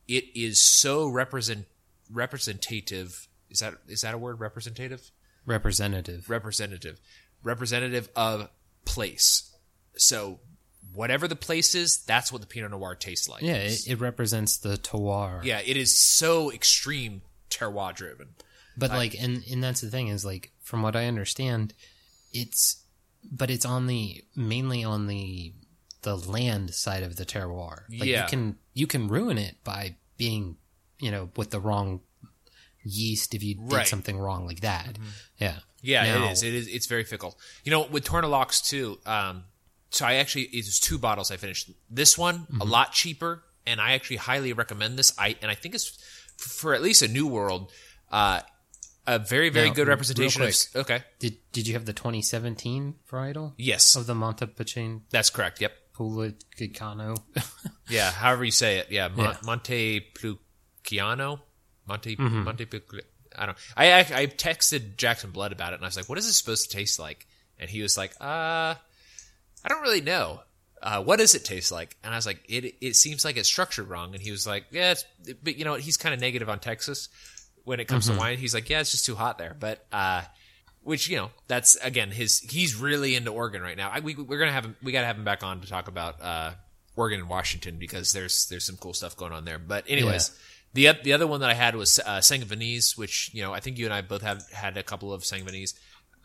[0.09, 1.66] it is so represent
[2.11, 3.29] representative.
[3.48, 4.40] Is that is that a word?
[4.40, 5.11] Representative,
[5.46, 6.29] Representative.
[6.29, 7.00] representative,
[7.42, 8.48] representative of
[8.85, 9.53] place.
[9.96, 10.40] So
[10.92, 13.42] whatever the place is, that's what the Pinot Noir tastes like.
[13.42, 15.42] Yeah, it, it represents the terroir.
[15.44, 15.61] yeah.
[15.64, 18.28] It is so extreme terroir driven.
[18.76, 21.74] But like, and and that's the thing is like, from what I understand,
[22.33, 22.83] it's,
[23.30, 25.52] but it's on the mainly on the
[26.02, 27.83] the land side of the terroir.
[27.88, 28.22] Like Yeah.
[28.24, 30.57] you can you can ruin it by being,
[30.98, 32.00] you know, with the wrong
[32.83, 34.98] yeast if you did something wrong like that.
[35.38, 35.59] Yeah.
[35.80, 36.42] Yeah, Now- it is.
[36.42, 36.66] It is.
[36.68, 37.38] It's very fickle.
[37.64, 38.98] You know, with Torr Na Lochs too.
[39.07, 39.44] Um,
[39.94, 41.70] so I actually it was two bottles I finished.
[41.90, 42.61] This one Mm-hmm.
[42.61, 45.12] a lot cheaper, and I actually highly recommend this.
[45.18, 45.88] I and I think it's
[46.38, 47.70] f- for at least a new world.
[48.11, 48.40] Uh,
[49.07, 50.54] a very very Now, good representation of.
[50.76, 51.02] Okay.
[51.18, 55.61] Did Did you have the 2017 varietal Yes, of the Montepulciano that's correct.
[55.61, 55.72] Yep.
[55.96, 57.16] Pulicano?
[57.88, 58.11] Yeah.
[58.11, 58.87] However you say it.
[58.90, 59.09] Yeah.
[59.09, 59.37] Mon- Yeah.
[59.44, 61.40] Montepulciano.
[61.87, 62.44] Monte Mm-hmm.
[62.44, 63.02] Montepulciano.
[63.37, 63.59] I don't.
[63.76, 66.37] I, I I texted Jackson Blood about it, and I was like, "What is this
[66.37, 67.26] supposed to taste like?"
[67.59, 68.76] And he was like, "Uh,
[69.64, 70.40] I don't really know.
[70.83, 73.48] Uh, what does it taste like?" And I was like, "It it seems like it's
[73.48, 75.05] structured wrong." And he was like, "Yeah, it's
[75.42, 75.81] but you know what?
[75.81, 77.09] He's kind of negative on Texas
[77.64, 78.37] when it comes to wine.
[78.37, 80.22] He's like, yeah, it's just too hot there." But uh,
[80.83, 82.40] which you know, that's again his.
[82.40, 83.90] He's really into Oregon right now.
[83.90, 84.77] I, we we're gonna have him.
[84.83, 86.53] We gotta have him back on to talk about uh,
[86.96, 89.59] Oregon and Washington because there's there's some cool stuff going on there.
[89.59, 90.37] But anyways.
[90.74, 93.79] The, the other one that I had was uh, Sangiovese, which you know I think
[93.79, 95.74] you and I both have had a couple of Sangiovese.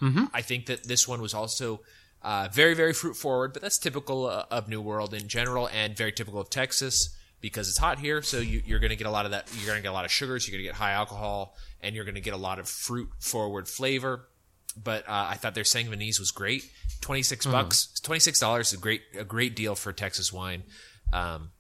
[0.02, 0.23] Mm-hmm.
[0.34, 1.82] I think that this one was also
[2.21, 5.95] uh, very very fruit forward, but that's typical uh, of New World in general, and
[5.95, 8.21] very typical of Texas because it's hot here.
[8.21, 9.49] So you, you're going to get a lot of that.
[9.55, 10.47] You're going to get a lot of sugars.
[10.47, 13.10] You're going to get high alcohol, and you're going to get a lot of fruit
[13.19, 14.27] forward flavor.
[14.82, 16.69] But uh, I thought their Sangiovese was great.
[17.01, 20.63] 26 bucks, twenty six dollars, a great a great deal for Texas wine.
[21.12, 21.51] Um,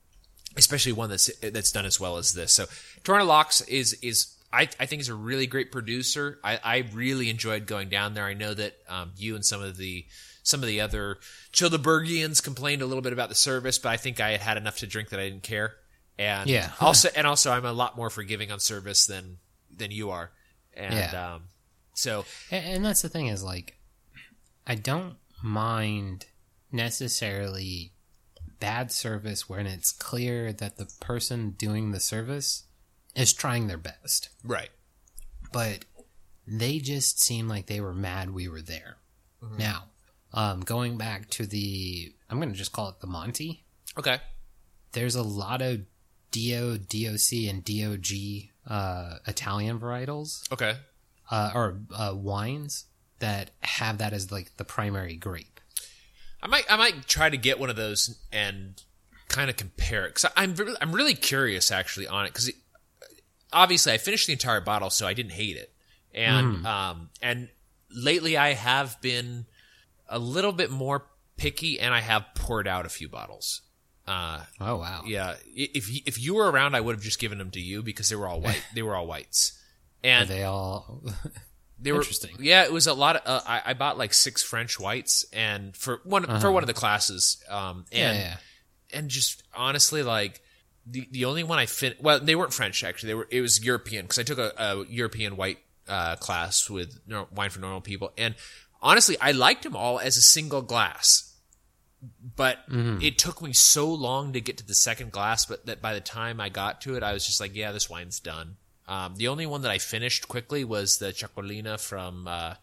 [0.57, 2.53] especially one that's that's done as well as this.
[2.53, 2.65] So
[3.03, 6.39] Torr Na Lochs is is I, I think is a really great producer.
[6.43, 8.25] I, I really enjoyed going down there.
[8.25, 10.05] I know that um, you and some of the
[10.49, 11.17] some of the other
[11.53, 14.77] Childebergians complained a little bit about the service, but I think I had had enough
[14.79, 15.75] to drink that I didn't care.
[16.17, 16.71] And Yeah.
[16.81, 19.37] also and also I'm a lot more forgiving on service than
[19.71, 20.31] than you are.
[20.73, 21.33] And Yeah.
[21.35, 21.43] um,
[21.93, 23.77] so And, and that's the thing is like,
[24.67, 26.25] I don't mind
[26.71, 27.93] necessarily
[28.59, 32.63] bad service when it's clear that the person doing the service
[33.15, 34.29] is trying their best.
[34.43, 34.69] right.
[35.51, 35.85] But
[36.45, 38.97] they just seem like they were mad we were there.
[39.57, 39.85] Now,
[40.33, 43.63] um, going back to the, I'm going to just call it the Monty.
[43.97, 44.19] Okay.
[44.91, 45.81] There's a lot of
[46.31, 48.05] DO, DOC, and DOG
[48.67, 50.75] uh, Italian varietals Okay.
[51.31, 52.85] uh, or uh, wines
[53.19, 55.59] that have that as like the primary grape.
[56.41, 58.81] I might I might try to get one of those and
[59.27, 62.49] kind of compare it because I'm re- I'm really curious actually on it because
[63.51, 65.73] obviously I finished the entire bottle so I didn't hate it
[66.13, 67.49] and um and
[67.93, 69.47] lately I have been
[70.09, 71.05] a little bit more
[71.37, 73.61] picky and I have poured out a few bottles.
[74.07, 75.03] Uh, Oh wow!
[75.05, 77.83] yeah, if you, if you were around, I would have just given them to you
[77.83, 78.61] because they were all white.
[78.73, 79.57] they were all whites,
[80.03, 81.03] Are and they all?
[81.79, 82.35] they were Interesting.
[82.39, 83.21] Yeah, it was a lot of.
[83.25, 86.73] Uh, I, I bought like six French whites, and for one for one of the
[86.73, 87.81] classes, um, Uh-huh.
[87.91, 88.37] yeah, and yeah.
[88.93, 90.41] and just honestly, like
[90.87, 93.09] the the only one I fin well, they weren't French actually.
[93.09, 96.99] They were it was European because I took a, a European white uh, class with
[97.31, 98.33] wine for normal people, and
[98.81, 101.25] honestly, I liked them all as a single glass.
[102.35, 103.01] But Mm-hmm.
[103.01, 105.99] it took me so long to get to the second glass, but that by the
[105.99, 108.55] time I got to it, I was just like, yeah, this wine's done.
[108.87, 112.53] Um, the only one that I finished quickly was the Txakolina from uh,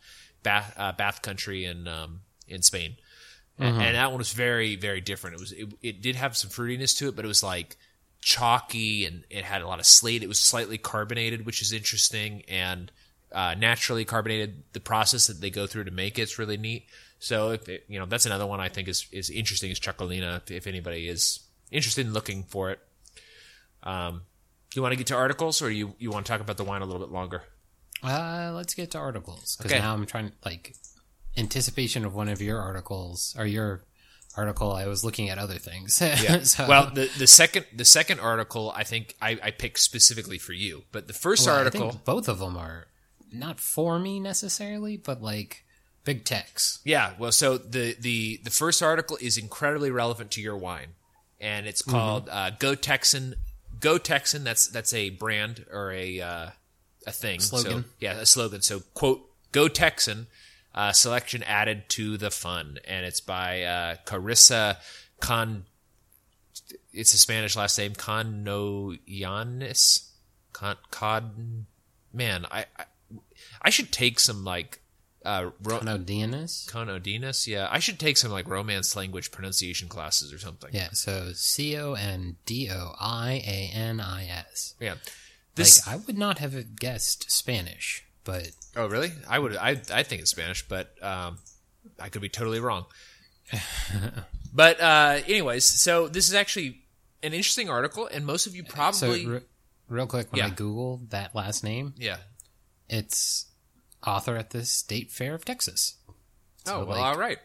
[0.43, 2.97] Bath, uh, Bath Country in um, in Spain,
[3.59, 5.35] and, and that one was very very different.
[5.37, 7.77] It was it, it did have some fruitiness to it, but it was like
[8.21, 10.23] chalky and it had a lot of slate.
[10.23, 12.91] It was slightly carbonated, which is interesting, and
[13.37, 14.65] uh, naturally carbonated.
[14.73, 16.87] The process that they go through to make it's really neat.
[17.19, 20.39] So if it, you know that's another one I think is is interesting is Txakolina.
[20.43, 22.81] If, if anybody is interested in looking for it,
[23.83, 24.23] um,
[24.71, 26.65] do you want to get to articles or you you want to talk about the
[26.65, 27.43] wine a little bit longer?
[28.03, 29.81] Uh, let's get to articles because Okay.
[29.81, 30.75] now I'm trying like
[31.37, 33.85] anticipation of one of your articles or your
[34.37, 34.73] article.
[34.73, 36.01] I was looking at other things.
[36.03, 36.43] Yeah.
[36.43, 40.53] So- well, the the second the second article I think I, I picked specifically for
[40.53, 42.87] you, but the first Well, I article, think both of them are
[43.33, 45.65] not for me necessarily, but like
[46.05, 46.81] big techs.
[46.85, 47.13] yeah.
[47.19, 50.95] Well, so the the the first article is incredibly relevant to your wine,
[51.41, 53.35] and it's called uh, Go Texan.
[53.81, 54.45] Go Texan.
[54.45, 56.51] That's that's a brand or a uh,
[57.07, 57.41] a thing.
[57.41, 57.85] Slogan.
[57.85, 58.63] So, yeah, a slogan.
[58.63, 60.27] So quote Go Texan.
[60.75, 64.77] Uh, selection added to the fun, and it's by uh, Carissa
[65.21, 65.65] Con
[66.97, 68.99] it's a Spanish last name, Conoyanis.
[70.53, 71.67] Con, Con,
[72.13, 72.85] man, I, I,
[73.63, 74.81] I should take some like,
[75.25, 75.81] uh, ro-?
[75.81, 77.47] Conodinas.
[77.47, 80.71] Yeah, I should take some like Romance language pronunciation classes or something.
[80.73, 84.75] Yeah, so C O N D O I A N I S.
[84.81, 84.95] yeah.
[85.55, 85.87] This.
[85.87, 89.13] Like, I would not have guessed Spanish, but oh, really?
[89.29, 89.57] I would.
[89.57, 91.39] I I think it's Spanish, but um,
[91.99, 92.85] I could be totally wrong.
[94.53, 96.83] but uh, anyways, so this is actually
[97.23, 99.41] an interesting article, and most of you so probably re-
[99.89, 100.55] real quick, when I Yeah.
[100.55, 102.17] Googled that last name, yeah.
[102.89, 103.47] It's
[104.07, 105.97] author at the State Fair of Texas.
[106.67, 107.39] Oh, well, like- all right.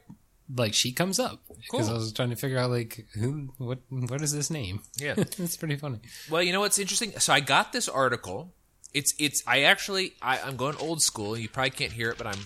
[0.53, 1.91] Like she comes up because Cool.
[1.91, 4.81] I was trying to figure out like who, what, what is this name?
[4.97, 5.13] Yeah.
[5.17, 5.99] it's pretty funny.
[6.29, 7.13] Well, you know what's interesting?
[7.19, 8.53] So I got this article.
[8.93, 9.41] It's it's.
[9.47, 11.37] I actually I, I'm going old school.
[11.37, 12.39] You probably can't hear it, but I'm.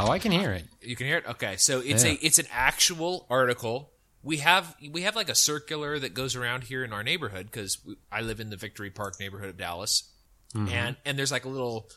[0.00, 0.64] Oh, I can hear it.
[0.80, 1.26] You can hear it.
[1.28, 2.10] Okay, so it's Yeah.
[2.12, 3.92] a it's an actual article.
[4.24, 7.78] We have we have like a circular that goes around here in our neighborhood because
[8.10, 10.09] I live in the Victory Park neighborhood of Dallas,
[10.54, 11.88] and and there's like a little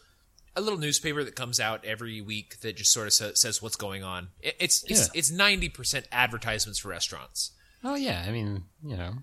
[0.55, 3.75] a little newspaper that comes out every week that just sort of sa- says what's
[3.75, 4.27] going on.
[4.41, 5.19] It, it's it's Yeah.
[5.19, 7.51] it's ninety percent advertisements for restaurants.
[7.83, 9.13] Oh yeah, I mean you know,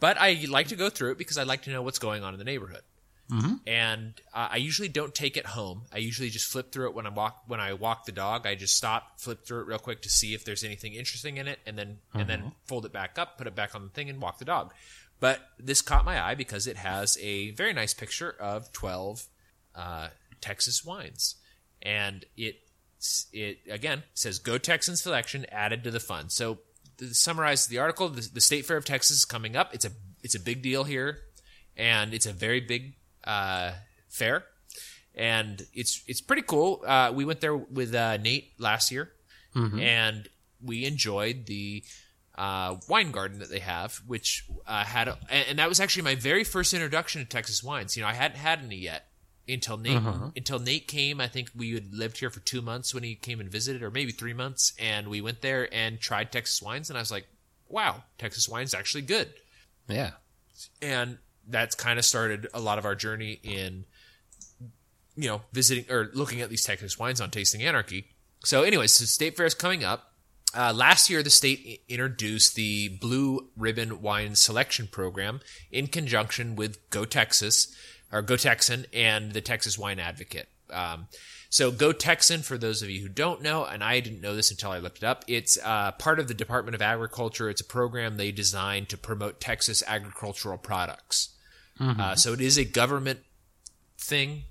[0.00, 2.34] but I like to go through it because I like to know what's going on
[2.34, 2.82] in the neighborhood.
[3.30, 3.54] Mm-hmm.
[3.66, 5.84] And uh, I usually don't take it home.
[5.90, 8.46] I usually just flip through it when I walk when I walk the dog.
[8.46, 11.48] I just stop, flip through it real quick to see if there's anything interesting in
[11.48, 14.10] it, and then and then fold it back up, put it back on the thing,
[14.10, 14.74] and walk the dog.
[15.20, 19.24] But this caught my eye because it has a very nice picture of twelve
[19.74, 20.08] uh,
[20.40, 21.36] Texas wines,
[21.82, 22.56] and it
[23.32, 26.32] it again says "Go Texans" selection added to the fund.
[26.32, 26.58] So
[26.98, 29.74] to summarize the article, the, the State Fair of Texas is coming up.
[29.74, 29.90] It's a
[30.22, 31.18] it's a big deal here,
[31.76, 33.72] and it's a very big uh,
[34.08, 34.44] fair,
[35.14, 36.82] and it's it's pretty cool.
[36.86, 39.10] Uh, we went there with uh, Nate last year,
[39.80, 40.28] and
[40.62, 41.82] we enjoyed the
[42.36, 46.14] uh, wine garden that they have, which uh, had, a, and, that was actually my
[46.14, 47.96] very first introduction to Texas wines.
[47.96, 49.06] You know, I hadn't had any yet
[49.48, 50.00] until Nate
[50.36, 51.20] until Nate came.
[51.20, 53.90] I think we had lived here for two months when he came and visited, or
[53.90, 57.26] maybe three months, and we went there and tried Texas wines, and I was like,
[57.68, 59.32] "Wow, Texas wine's actually good."
[59.88, 60.12] yeah.
[60.80, 63.84] and that's kind of started a lot of our journey in
[65.14, 68.08] you know visiting or looking at these Texas wines on Tasting Anarchy.
[68.44, 70.13] So, anyways, so State Fair is coming up.
[70.54, 75.40] Uh, last year, the state introduced the Blue Ribbon Wine Selection Program
[75.72, 77.74] in conjunction with Go Texas
[78.12, 80.48] or Go Texan and the Texas Wine Advocate.
[80.70, 81.08] Um,
[81.50, 84.50] so, Go Texan, for those of you who don't know, and I didn't know this
[84.50, 87.48] until I looked it up, it's uh, part of the Department of Agriculture.
[87.48, 91.30] It's a program they designed to promote Texas agricultural products.
[92.00, 93.20] Uh, so, it is a government
[93.98, 94.44] thing.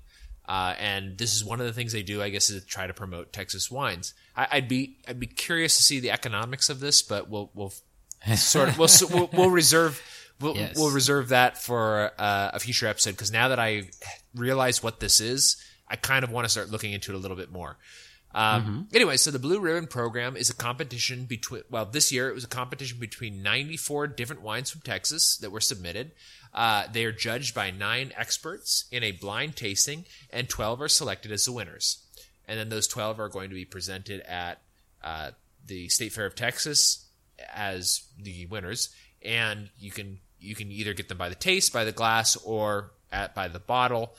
[0.46, 2.86] Uh, and this is one of the things they do, I guess, is to try
[2.86, 4.12] to promote Texas wines.
[4.36, 7.72] I, I'd be I'd be curious to see the economics of this, but we'll we'll
[8.36, 10.00] sort of we'll we'll, we'll reserve
[10.40, 10.76] we'll, Yes.
[10.76, 13.90] we'll reserve that for uh, a future episode because now that I
[14.34, 15.56] realize what this is,
[15.88, 17.76] I kind of want to start looking into it a little bit more.
[18.34, 22.34] Um, Anyway, so the Blue Ribbon Program is a competition between, well, this year it
[22.34, 26.10] was a competition between 94 different wines from Texas that were submitted.
[26.52, 31.30] Uh, they are judged by nine experts in a blind tasting, and 12 are selected
[31.30, 31.98] as the winners.
[32.46, 34.60] And then those 12 are going to be presented at
[35.02, 35.30] uh,
[35.66, 37.06] the State Fair of Texas
[37.54, 38.94] as the winners.
[39.22, 42.92] And you can you can either get them by the taste, by the glass, or
[43.10, 44.14] at by the bottle.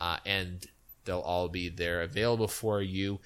[0.00, 0.66] Uh, and
[1.04, 3.20] they'll all be there available for you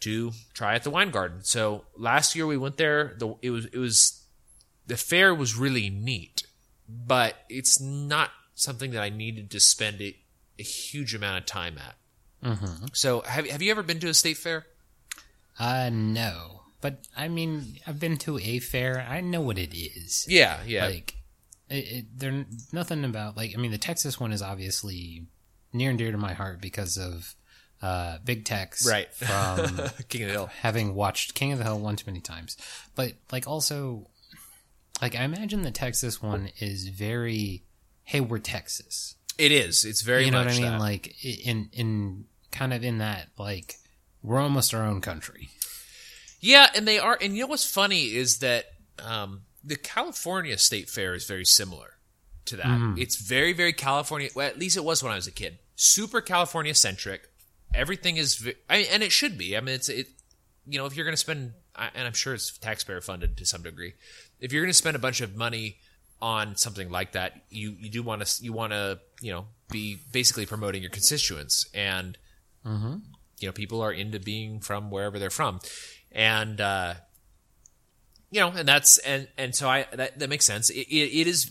[0.00, 1.42] to try at the wine garden.
[1.42, 3.14] So last year we went there.
[3.18, 4.22] The it was it was
[4.86, 6.44] the fair was really neat,
[6.88, 10.16] but it's not something that I needed to spend a,
[10.58, 11.96] a huge amount of time at.
[12.44, 12.86] Mm-hmm.
[12.92, 14.66] So have have you ever been to a state fair?
[15.58, 16.62] Uh, no.
[16.80, 19.04] But I mean, I've been to a fair.
[19.08, 20.26] I know what it is.
[20.28, 21.16] Yeah, yeah, Like,
[21.68, 23.52] it, it, there nothing about like.
[23.54, 25.26] I mean, the Texas one is obviously
[25.72, 27.34] near and dear to my heart because of
[27.82, 29.12] uh, Big Tex, right.
[29.14, 29.76] From
[30.08, 30.50] King of the Hill.
[30.60, 32.56] having watched King of the Hill one too many times,
[32.94, 34.06] but like also,
[35.02, 37.64] like I imagine the Texas one is very,
[38.04, 39.16] hey, we're Texas.
[39.38, 39.84] It is.
[39.84, 40.72] It's very you know much what I mean?
[40.72, 40.80] that.
[40.80, 43.76] Like in in kind of in that like
[44.22, 45.48] we're almost our own country.
[46.40, 47.16] Yeah, and they are.
[47.20, 48.66] And you know what's funny is that
[48.98, 51.94] um, the California State Fair is very similar
[52.46, 52.66] to that.
[52.98, 54.28] It's very, very California.
[54.34, 55.58] Well, at least it was when I was a kid.
[55.76, 57.28] Super California centric.
[57.74, 59.56] Everything is, I, and it should be.
[59.56, 60.06] I mean, it's it.
[60.66, 63.44] You know, if you're going to spend, I- and I'm sure it's taxpayer funded to
[63.46, 63.94] some degree.
[64.40, 65.78] If you're going to spend a bunch of money
[66.20, 69.98] on something like that, you you do want to you want to you know be
[70.12, 72.16] basically promoting your constituents and
[73.38, 75.60] you know people are into being from wherever they're from
[76.12, 76.94] and uh
[78.30, 80.70] you know, and that's and and so I that that makes sense.
[80.70, 81.50] It, it, it is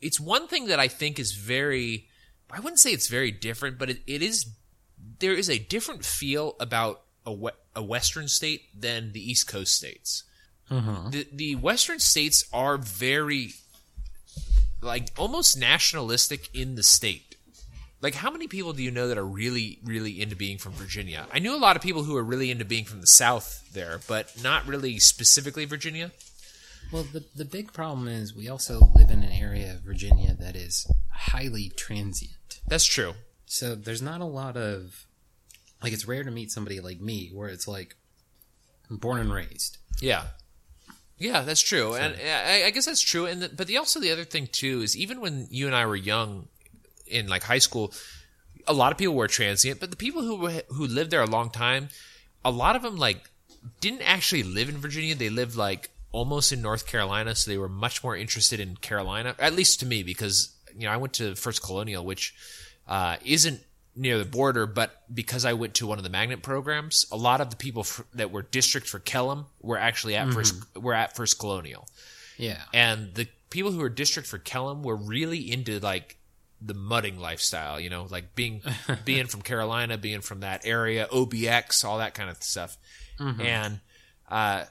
[0.00, 2.08] it's one thing that I think is very
[2.50, 4.46] I wouldn't say it's very different, but it, it is
[5.18, 9.74] there is a different feel about a, we, a western state than the east coast
[9.74, 10.24] states.
[11.10, 13.52] The the western states are very
[14.84, 17.36] like almost nationalistic in the state.
[18.00, 21.26] Like how many people do you know that are really really into being from Virginia?
[21.32, 24.00] I knew a lot of people who are really into being from the south there,
[24.06, 26.12] but not really specifically Virginia.
[26.92, 30.54] Well, the the big problem is we also live in an area of Virginia that
[30.54, 32.60] is highly transient.
[32.66, 33.14] That's true.
[33.46, 35.06] So there's not a lot of
[35.82, 37.96] like it's rare to meet somebody like me where it's like
[38.90, 39.78] I'm born and raised.
[40.00, 40.24] Yeah.
[41.16, 43.26] Yeah, that's true, and I, I guess that's true.
[43.26, 45.86] And the, but the also the other thing too is even when you and I
[45.86, 46.48] were young,
[47.06, 47.92] in like high school,
[48.66, 51.26] a lot of people were transient, but the people who were, who lived there a
[51.26, 51.88] long time,
[52.44, 53.30] a lot of them like
[53.80, 55.14] didn't actually live in Virginia.
[55.14, 59.34] They lived like almost in North Carolina, so they were much more interested in Carolina,
[59.38, 62.34] at least to me, because you know I went to First Colonial, which
[62.88, 63.60] uh, isn't
[63.96, 67.40] near the border, but because I went to one of the magnet programs, a lot
[67.40, 71.38] of the people that were district for Kellam were actually at first were at First
[71.38, 71.86] Colonial,
[72.36, 72.62] Yeah.
[72.72, 76.16] and the people who were district for Kellam were really into like
[76.60, 78.62] the mudding lifestyle, you know, like being
[79.04, 82.76] being from Carolina, being from that area, OBX, all that kind of stuff,
[83.20, 83.80] and
[84.28, 84.64] uh,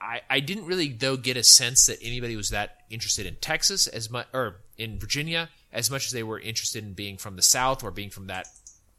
[0.00, 3.86] I I didn't really though get a sense that anybody was that interested in Texas
[3.86, 7.42] as much or in Virginia as much as they were interested in being from the
[7.42, 8.48] South or being from that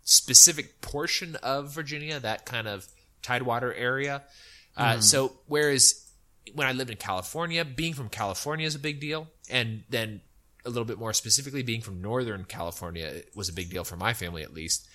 [0.04, 2.88] specific portion of Virginia, that kind of
[3.22, 4.24] Tidewater area.
[4.78, 6.06] Uh, So whereas
[6.54, 10.22] when I lived in California, being from California is a big deal, and then
[10.66, 14.14] a little bit more specifically, being from Northern California was a big deal for my
[14.14, 14.88] family at least.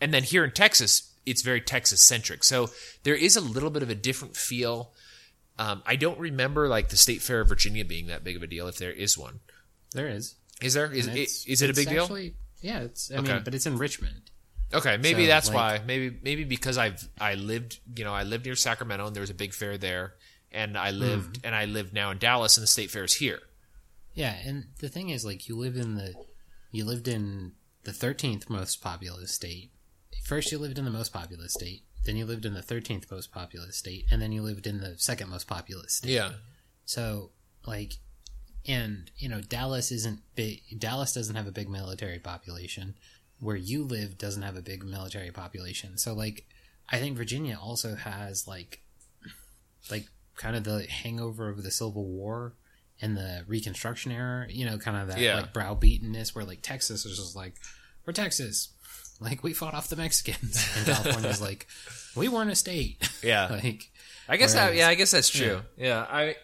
[0.00, 2.44] And then here in Texas, it's very Texas centric.
[2.44, 2.70] So
[3.02, 4.92] there is a little bit of a different feel.
[5.58, 8.46] Um, I don't remember like the State Fair of Virginia being that big of a
[8.46, 9.40] deal, if there is one.
[9.92, 10.34] There is.
[10.62, 10.90] Is there?
[10.92, 12.04] Is it, is it a big deal?
[12.04, 13.34] actually- Yeah, it's I Okay.
[13.34, 14.30] mean, but it's in Richmond.
[14.72, 15.84] Okay, maybe So, that's like- why.
[15.86, 19.30] Maybe maybe because I've I lived you know I lived near Sacramento and there was
[19.30, 20.14] a big fair there,
[20.50, 20.98] and I hmm.
[20.98, 23.40] lived and I live now in Dallas and the state fair is here.
[24.14, 26.14] Yeah, and the thing is like you live in the
[26.72, 27.52] you lived in
[27.84, 29.70] the 13th most populous state.
[30.24, 33.30] First you lived in the most populous state, then you lived in the 13th most
[33.30, 36.10] populous state, and then you lived in the second most populous state.
[36.10, 36.32] Yeah,
[36.84, 37.30] So,
[37.66, 37.98] like,
[38.68, 40.62] and you know, Dallas isn't big.
[40.78, 42.94] Dallas doesn't have a big military population.
[43.38, 45.98] Where you live doesn't have a big military population.
[45.98, 46.46] So, like,
[46.88, 48.80] I think Virginia also has like,
[49.90, 50.06] like,
[50.36, 52.54] kind of the hangover of the Civil War
[53.00, 54.46] and the Reconstruction era.
[54.48, 55.36] You know, kind of that Yeah.
[55.36, 57.56] like browbeatenness where like Texas is just like,
[58.06, 58.70] we're Texas.
[59.20, 61.66] Like we fought off the Mexicans, and California's like,
[62.14, 63.06] we weren't a state.
[63.22, 63.48] yeah.
[63.62, 63.90] like,
[64.28, 65.60] I guess that yeah I guess that's true.
[65.76, 66.36] Yeah, I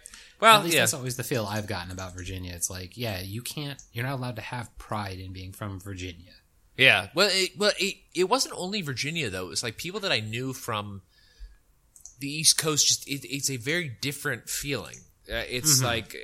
[0.43, 2.53] well At least yeah that's always the feel I've gotten about Virginia.
[2.55, 6.32] It's like, yeah, you can't, you're not allowed to have pride in being from Virginia.
[6.76, 7.09] yeah.
[7.14, 9.47] Well, it, well it, it wasn't only Virginia though.
[9.47, 11.03] It was like people that I knew from
[12.18, 12.86] the East Coast.
[12.86, 14.97] Just it, it's a very different feeling.
[15.32, 16.16] Uh, it's like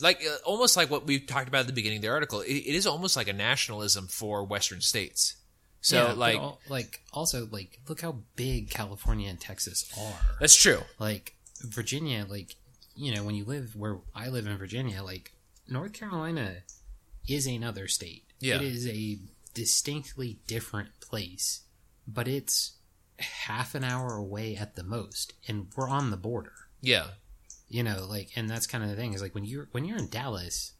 [0.00, 2.40] like uh, almost like what we talked about at the beginning of the article.
[2.40, 5.36] It, it is almost like a nationalism for Western states.
[5.80, 10.36] So Yeah, like like also like look how big California and Texas are.
[10.38, 10.82] that's true.
[10.98, 12.54] Like Virginia, like
[13.00, 15.32] you know when you live where I live in Virginia, like
[15.68, 16.56] North Carolina
[17.28, 18.24] is another state.
[18.40, 18.56] Yeah.
[18.56, 19.18] it is a
[19.54, 21.62] distinctly different place,
[22.06, 22.76] but it's
[23.18, 26.52] half an hour away at the most, and we're on the border.
[26.80, 27.08] Yeah.
[27.68, 29.98] you know like and that's kind of the thing is like when you're when you're
[29.98, 30.72] in dallas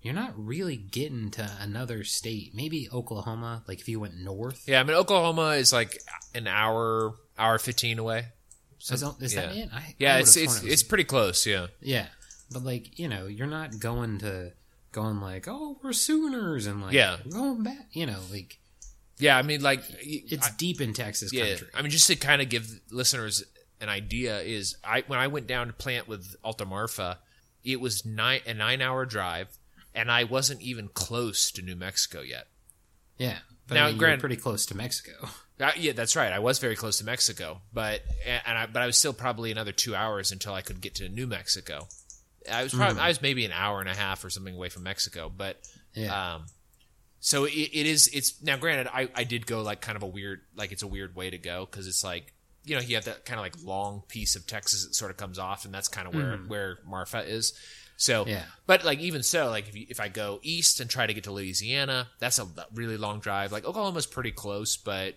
[0.00, 4.80] you're not really getting to another state maybe oklahoma like if you went north Yeah,
[4.80, 5.98] I mean Oklahoma is like
[6.34, 8.28] an hour, hour fifteen away.
[8.78, 9.62] So, is, is that yeah.
[9.64, 11.46] it I, Yeah, I it's it's it was- it's pretty close.
[11.46, 12.06] Yeah, yeah
[12.50, 14.52] but like you know you're not going to
[14.92, 17.16] going like oh we're sooners and like Yeah.
[17.26, 18.58] we're going back you know like
[19.18, 19.36] yeah.
[19.36, 21.48] I mean, like it's deep in texas yeah.
[21.48, 23.44] country I mean, just to kind of give listeners
[23.80, 27.18] an idea is I when I went down to plant with Alta Marfa,
[27.64, 29.48] it was nine a nine hour drive,
[29.94, 32.46] and I wasn't even close to New Mexico yet.
[33.18, 35.28] yeah but Now, I mean, you're pretty close to mexico
[35.60, 36.32] Uh, yeah, that's right.
[36.32, 39.72] I was very close to Mexico, but and I but I was still probably another
[39.72, 41.88] two hours until I could get to New Mexico.
[42.50, 44.84] I was probably I was maybe an hour and a half or something away from
[44.84, 45.58] Mexico, but
[45.94, 46.46] yeah um,
[47.20, 48.08] so it, it is.
[48.08, 48.88] It's now granted.
[48.92, 51.38] I I did go like kind of a weird like it's a weird way to
[51.38, 52.32] go because it's like
[52.64, 55.16] you know you have that kind of like long piece of Texas that sort of
[55.16, 57.52] comes off, and that's kind of where where Marfa is.
[57.96, 58.44] So Yeah.
[58.66, 61.24] but like even so, like if you, if I go east and try to get
[61.24, 63.50] to Louisiana, that's a really long drive.
[63.50, 65.16] Like Oklahoma's pretty close, but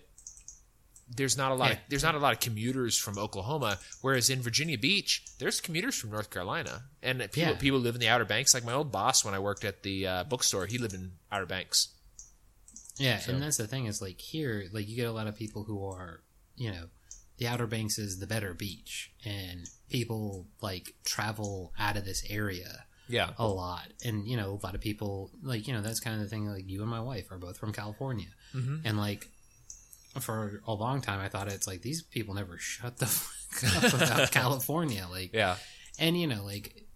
[1.14, 1.66] there's not a lot.
[1.70, 1.72] Yeah.
[1.74, 3.78] Of, there's not a lot of commuters from Oklahoma.
[4.00, 7.58] Whereas in Virginia Beach, there's commuters from North Carolina, and people Yeah.
[7.58, 8.54] people live in the Outer Banks.
[8.54, 11.46] Like my old boss when I worked at the uh, bookstore, he lived in Outer
[11.46, 11.88] Banks.
[12.98, 15.64] Yeah, and that's the thing is like here, like you get a lot of people
[15.64, 16.20] who are,
[16.56, 16.84] you know,
[17.38, 22.84] the Outer Banks is the better beach, and people like travel out of this area
[23.08, 26.16] Yeah, a lot, and you know, a lot of people like you know that's kind
[26.16, 26.46] of the thing.
[26.46, 28.82] Like you and my wife are both from California, Mhm.
[28.84, 29.30] and like
[30.20, 33.94] for a long time, I thought it's like these people never shut the fuck up
[33.94, 35.56] about California, like yeah,
[35.98, 36.86] and you know like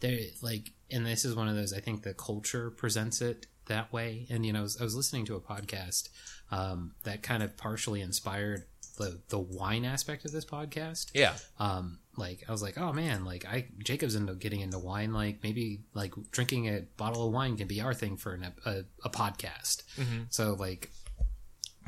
[0.00, 3.92] there like and this is one of those i think the culture presents it that
[3.92, 4.26] way.
[4.30, 6.08] And you know i was, I was listening to a podcast
[6.50, 8.64] um, that kind of partially inspired
[8.96, 11.10] the the wine aspect of this podcast.
[11.14, 15.12] Yeah, um like i was like oh man like i jacob's into getting into wine
[15.12, 18.84] like maybe like drinking a bottle of wine can be our thing for an, a,
[19.04, 19.84] a podcast.
[19.96, 20.26] Mhm.
[20.28, 20.90] so like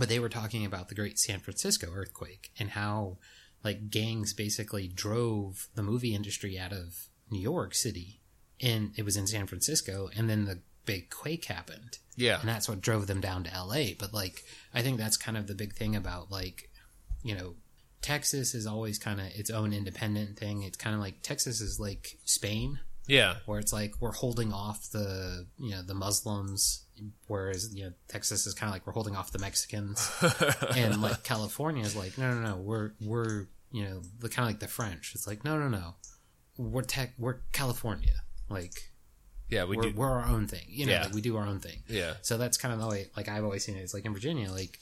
[0.00, 3.18] but they were talking about the great san francisco earthquake and how
[3.62, 8.20] like gangs basically drove the movie industry out of new york city
[8.60, 12.68] and it was in san francisco and then the big quake happened yeah, and that's
[12.68, 13.94] what drove them down to LA.
[13.98, 14.44] But like,
[14.74, 16.70] I think that's kind of the big thing about like,
[17.22, 17.54] you know,
[18.02, 20.62] Texas is always kind of its own independent thing.
[20.62, 24.90] It's kind of like Texas is like Spain, yeah, where it's like we're holding off
[24.90, 26.84] the you know the Muslims,
[27.26, 30.10] whereas you know Texas is kind of like we're holding off the Mexicans,
[30.76, 34.52] and like California is like no no no we're we're you know the kind of
[34.52, 35.12] like the French.
[35.14, 35.94] It's like no no no
[36.58, 38.12] we're tech we're California
[38.48, 38.90] like
[39.48, 39.64] yeah.
[39.64, 39.92] We are do.
[39.96, 40.64] we're our own thing.
[40.68, 41.04] You know Yeah.
[41.04, 41.82] like we do our own thing.
[41.88, 43.80] Yeah, So that's kind of the way, like I've always seen it.
[43.80, 44.78] It's like in Virginia, like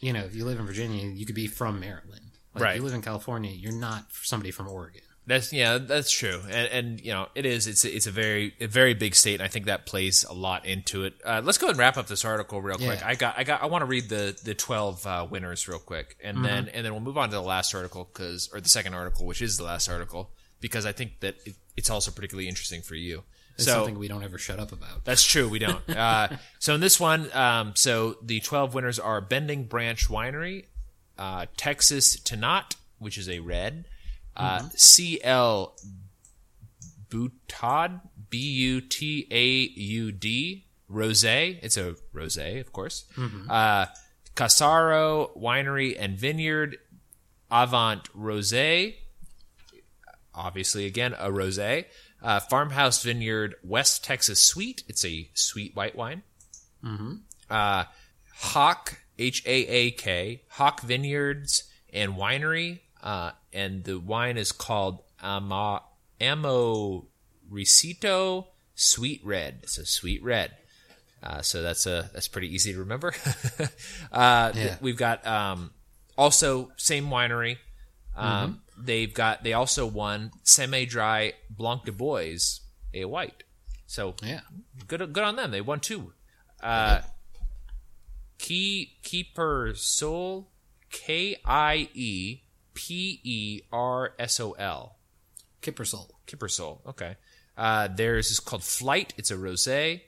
[0.00, 2.30] you know, if you live in Virginia, you could be from Maryland.
[2.54, 2.70] Like, Right.
[2.70, 5.02] If you live in California, you're not somebody from Oregon.
[5.30, 7.68] That's yeah, that's true, and, and you know it is.
[7.68, 10.66] It's it's a very a very big state, and I think that plays a lot
[10.66, 11.14] into it.
[11.24, 12.98] Uh, let's go ahead and wrap up this article real quick.
[12.98, 13.06] Yeah.
[13.06, 16.16] I got I got I want to read the the twelve uh, winners real quick,
[16.20, 18.94] and then and then we'll move on to the last article because or the second
[18.94, 22.82] article, which is the last article, because I think that it, it's also particularly interesting
[22.82, 23.22] for you.
[23.54, 25.04] It's so something we don't ever shut up about.
[25.04, 25.48] that's true.
[25.48, 25.80] We don't.
[25.88, 26.26] Uh,
[26.58, 30.64] so in this one, um, so the twelve winners are Bending Branch Winery,
[31.16, 33.84] uh, Texas Tannat, which is a red,
[34.36, 35.76] uh, CL
[37.08, 39.44] Butaud, B U T A
[39.80, 41.58] U D, Rosé.
[41.62, 43.04] It's a rosé, of course.
[43.48, 43.86] Uh,
[44.34, 46.76] Casaro Winery and Vineyard,
[47.50, 48.94] Avant Rosé,
[50.34, 51.86] obviously again a rosé.
[52.22, 54.84] Uh, Farmhouse Vineyard West Texas Sweet.
[54.88, 56.22] It's a sweet white wine.
[56.84, 57.14] Mm-hmm.
[57.48, 57.84] Uh,
[58.36, 65.00] Hawk H A A K Hawk Vineyards and Winery, uh, and the wine is called
[65.22, 65.82] Ama
[66.20, 69.60] Amorecito Sweet Red.
[69.64, 70.52] A sweet red.
[71.22, 73.12] Uh, so that's a that's pretty easy to remember.
[74.12, 75.70] uh, th- we've got um,
[76.16, 77.58] also same winery.
[78.16, 82.38] Um, They've got they also won semi dry Blanc du Bois,
[82.94, 83.42] a white.
[83.86, 84.40] So Yeah.
[84.88, 85.50] good good on them.
[85.50, 86.14] They won two.
[86.62, 87.02] Uh,
[88.38, 90.48] Key Keeper Soul
[90.90, 92.40] K I E
[92.80, 94.96] P E R S O L.
[95.60, 96.08] Kiepersol.
[96.24, 96.80] Kipper Soul.
[96.86, 97.16] Okay.
[97.54, 99.12] Uh, theirs is called Flight.
[99.18, 100.00] It's a rosé.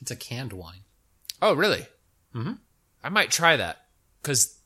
[0.00, 0.80] It's a canned wine.
[1.40, 1.86] Oh, really?
[2.34, 2.54] Mm-hmm.
[3.04, 3.76] I might try that
[4.20, 4.58] because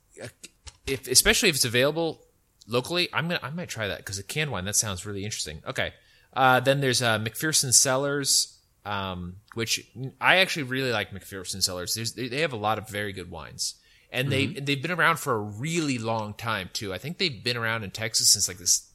[0.86, 2.24] if, especially if it's available
[2.66, 5.61] locally, I'm gonna, I might try that because a canned wine that sounds really interesting.
[5.66, 5.92] Okay.
[6.32, 9.86] Uh, then there's uh, McPherson Cellars, um, which
[10.18, 11.94] I actually really like McPherson Cellars.
[11.94, 13.74] There's, they have a lot of very good wines,
[14.12, 16.92] and they they've been around for a really long time too.
[16.92, 18.88] I think they've been around in Texas since like this.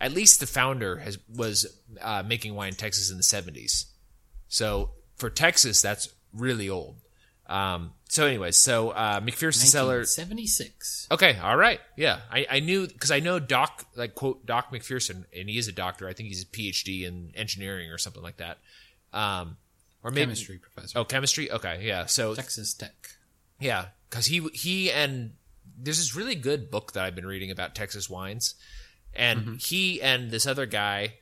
[0.00, 1.66] At least the founder has was
[2.00, 3.84] uh, making wine in Texas in the 70s.
[4.48, 6.96] So for Texas, that's really old.
[7.46, 10.04] Um, so, anyways, so uh, McPherson Cellar.
[10.04, 11.06] seventy six.
[11.10, 15.24] Okay, all right, yeah, I, I knew because I know Doc, like quote Doc McPherson,
[15.36, 16.08] and he is a doctor.
[16.08, 18.58] I think he's a PhD in engineering or something like that.
[19.12, 19.56] Um,
[20.02, 20.98] or maybe Chemistry professor.
[20.98, 21.50] Oh, chemistry.
[21.50, 22.06] Okay, yeah.
[22.06, 22.94] So Texas Tech.
[23.60, 25.32] yeah, because he he and
[25.78, 28.54] there's this really good book that I've been reading about Texas wines,
[29.14, 31.14] and he and this other guy,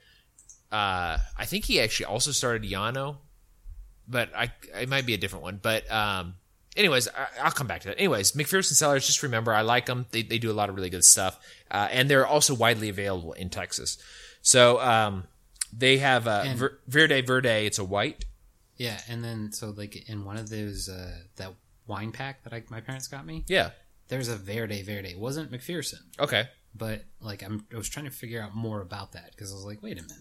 [0.73, 3.19] uh, I think he actually also started Llano,
[4.09, 5.61] but I it might be a different one.
[5.63, 6.35] But um,
[6.77, 7.99] anyways, I, I'll come back to that.
[7.99, 10.07] Anyways, McPherson Cellars, just remember I like them.
[10.11, 11.39] They they do a lot of really good stuff,
[11.71, 13.99] uh, and they're also widely available in Texas.
[14.43, 15.29] So um,
[15.73, 17.67] they have uh, Ver- Verde Verde.
[17.67, 18.25] It's a white.
[18.77, 21.53] Yeah, and then so like in one of those uh, that
[21.91, 23.71] wine pack that I, my parents got me, Yeah.
[24.09, 25.11] there's a Verde Verde.
[25.11, 26.45] It wasn't McPherson, Okay.
[26.75, 29.65] but like I'm, I was trying to figure out more about that because I was
[29.65, 30.17] like, wait a minute,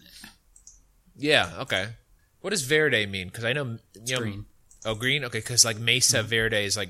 [1.16, 1.50] Yeah.
[1.60, 1.86] Okay.
[2.40, 3.26] What does verde mean?
[3.28, 4.18] Because I know you know.
[4.18, 4.46] green.
[4.86, 5.24] Oh, green.
[5.24, 6.88] Okay, because like Mesa Verde is like,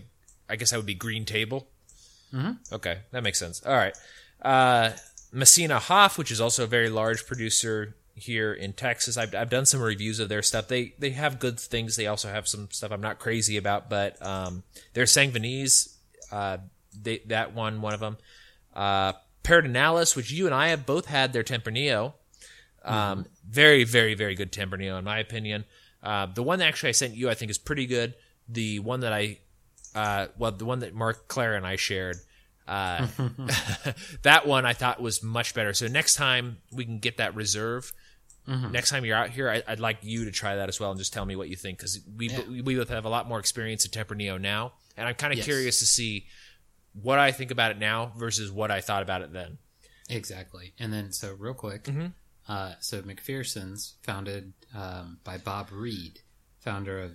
[0.48, 1.68] I guess that would be green table.
[2.32, 2.58] Mhm.
[2.72, 3.60] Okay, that makes sense.
[3.66, 3.96] All right.
[4.40, 4.92] Uh,
[5.32, 9.16] Messina Hof, which is also a very large producer here in Texas.
[9.16, 10.68] I've, I've done some reviews of their stuff.
[10.68, 11.96] They they have good things.
[11.96, 14.62] They also have some stuff I'm not crazy about, but um,
[14.92, 15.96] their Sangiovese,
[16.30, 16.58] uh,
[17.00, 18.18] they, that one, one of them.
[18.74, 22.14] Uh, Pedernales, which you and I have both had their Tempranillo.
[22.84, 25.64] Um, Very, very, very good Tempranillo, in my opinion.
[26.02, 28.14] Uh, the one that actually I sent you, I think, is pretty good.
[28.48, 29.38] The one that I,
[29.94, 32.16] uh, well, the one that Mark, Claire, and I shared,
[32.66, 33.06] uh,
[34.22, 35.74] that one I thought was much better.
[35.74, 37.92] So next time we can get that reserve.
[38.72, 40.98] Next time you're out here, I, I'd like you to try that as well and
[40.98, 42.28] just tell me what you think because we
[42.62, 45.46] we both have a lot more experience at Tempranillo now, and I'm kind of Yes.
[45.46, 46.26] curious to see
[46.92, 49.58] what I think about it now versus what I thought about it then.
[50.08, 50.72] Exactly.
[50.78, 52.06] And then, so real quick, Mm-hmm.
[52.48, 56.20] uh, so McPherson's, founded um, by Bob Reed,
[56.58, 57.12] founder of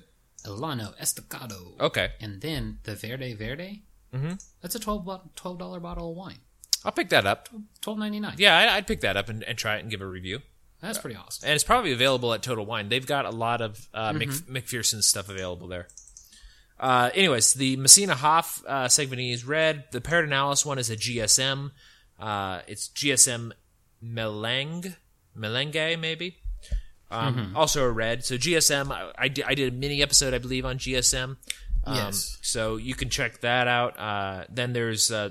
[0.47, 1.73] Llano Estacado.
[1.79, 3.83] Okay, And then the Verde Verde,
[4.13, 4.41] Mhm.
[4.61, 5.03] that's a $12,
[5.35, 6.39] $12 bottle of wine.
[6.85, 7.49] I'll pick that up.
[7.81, 8.35] Twelve ninety nine.
[8.37, 10.41] Yeah, I, I'd pick that up and, and try it and give a review.
[10.85, 11.47] That's pretty awesome.
[11.47, 12.89] And it's probably available at Total Wine.
[12.89, 15.87] They've got a lot of uh, Mc, McPherson's stuff available there.
[16.79, 21.71] Uh, anyways, the Messina Hof uh, Sangiovese Red, the Pedernales one is a GSM.
[22.19, 23.51] Uh, it's GSM
[24.01, 24.93] Melange,
[25.35, 26.37] Melange maybe.
[27.11, 28.25] Um, Also a red.
[28.25, 31.37] So GSM, I, I, did, I did a mini episode, I believe, on GSM.
[31.85, 32.37] Um, Yes.
[32.41, 33.97] So you can check that out.
[33.99, 35.29] Uh, then there's uh,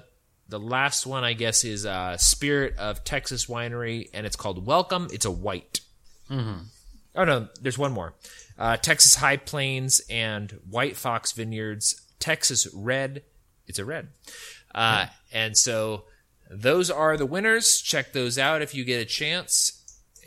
[0.48, 5.08] the last one, I guess, is uh, Spirit of Texas Winery, and it's called Welcome.
[5.12, 5.80] It's a white.
[6.30, 6.64] Mm-hmm.
[7.16, 8.14] Oh no, there's one more.
[8.58, 13.22] Uh, Texas High Plains and White Fox Vineyards, Texas Red.
[13.66, 14.08] It's a red.
[14.74, 16.04] Uh, And so
[16.50, 17.80] those are the winners.
[17.80, 19.80] Check those out if you get a chance.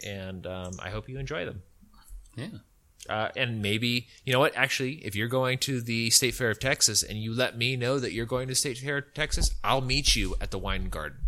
[0.06, 1.62] And um, I hope you enjoy them.
[2.36, 2.48] Yeah.
[3.10, 4.56] Uh, and maybe, you know what?
[4.56, 8.00] Actually, if you're going to the State Fair of Texas and you let me know
[8.00, 11.20] that you're going to State Fair of Texas, I'll meet you at the wine garden.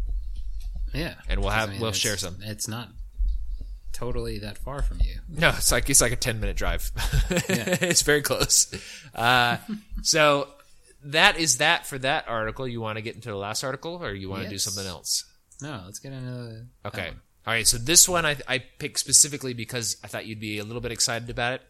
[0.94, 1.16] Yeah.
[1.28, 2.38] And we'll have- we'll share some.
[2.42, 2.90] It's not
[3.94, 5.20] totally that far from you.
[5.28, 6.92] No, it's like it's like a ten minute drive.
[7.32, 7.38] Yeah.
[7.82, 8.74] it's very close.
[9.14, 9.58] Uh,
[10.04, 10.48] so
[11.04, 12.68] that is that for that article.
[12.68, 15.26] You want to get into the last article, or you want to do something else?
[15.62, 17.12] No, let's get into Okay.
[17.48, 17.68] All right.
[17.68, 20.92] So this one I, I picked specifically because I thought you'd be a little bit
[20.92, 21.62] excited about it.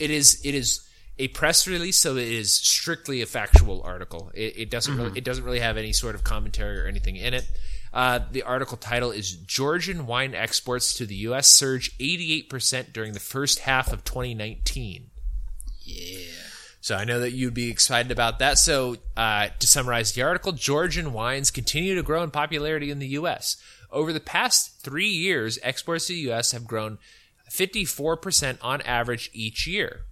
[0.00, 0.86] It is it is
[1.18, 4.30] a press release, so it is strictly a factual article.
[4.34, 7.34] It, it doesn't really, it doesn't really have any sort of commentary or anything in
[7.34, 7.50] it.
[7.92, 11.48] Uh, the article title is Georgian wine exports to the U.S.
[11.48, 15.06] surge 88% during the first half of 2019.
[15.80, 16.18] Yeah.
[16.82, 18.58] So I know that you'd be excited about that.
[18.58, 23.08] So uh, to summarize the article, Georgian wines continue to grow in popularity in the
[23.08, 23.56] U.S.
[23.96, 26.52] Over the past three years, exports to the U.S.
[26.52, 26.98] have grown
[27.50, 30.02] 54% on average each year.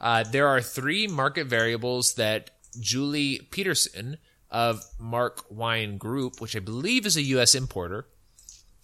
[0.00, 4.18] Uh, there are three market variables that Julie Peterson
[4.52, 7.56] of Marq Wine Group, which I believe is a U.S.
[7.56, 8.06] importer,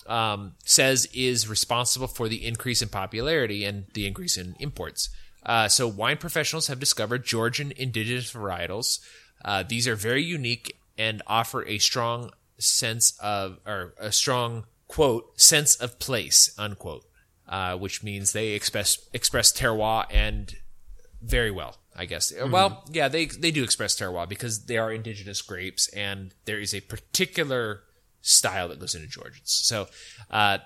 [0.08, 5.10] um, says is responsible for the increase in popularity and the increase in imports.
[5.46, 8.98] Uh, so, wine professionals have discovered Georgian indigenous varietals.
[9.44, 15.38] Uh, these are very unique and offer a strong sense of, or a strong quote
[15.40, 17.04] sense of place unquote,
[17.48, 20.54] uh, which means they express express terroir and
[21.20, 22.32] very well, I guess.
[22.32, 26.61] Uh, Well, yeah, they they do express terroir because they are indigenous grapes, and there
[26.61, 27.82] is a particular
[28.20, 29.50] style that goes into Georgians.
[29.50, 29.88] So,
[30.30, 30.59] uh,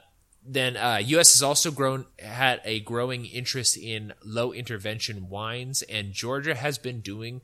[0.44, 1.32] then uh, U.S.
[1.34, 7.00] has also grown had a growing interest in low intervention wines, and Georgia has been
[7.00, 7.40] doing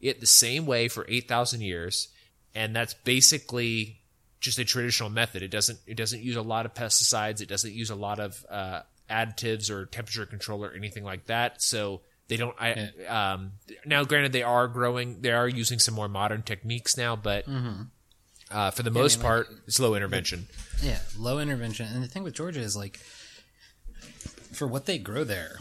[0.00, 2.08] it the same way for eight thousand years,
[2.54, 4.00] and that's basically
[4.40, 5.42] just a traditional method.
[5.42, 7.40] It doesn't it doesn't use a lot of pesticides.
[7.40, 11.62] It doesn't use a lot of uh, additives or temperature control or anything like that.
[11.62, 12.54] So they don't.
[12.60, 13.52] I um,
[13.84, 15.20] now, granted, they are growing.
[15.20, 17.44] They are using some more modern techniques now, but
[18.50, 20.46] uh, for the most like- part, it's low intervention.
[20.82, 21.88] Yeah, low intervention.
[21.92, 22.98] And the thing with Georgia is like,
[24.52, 25.58] for what they grow there,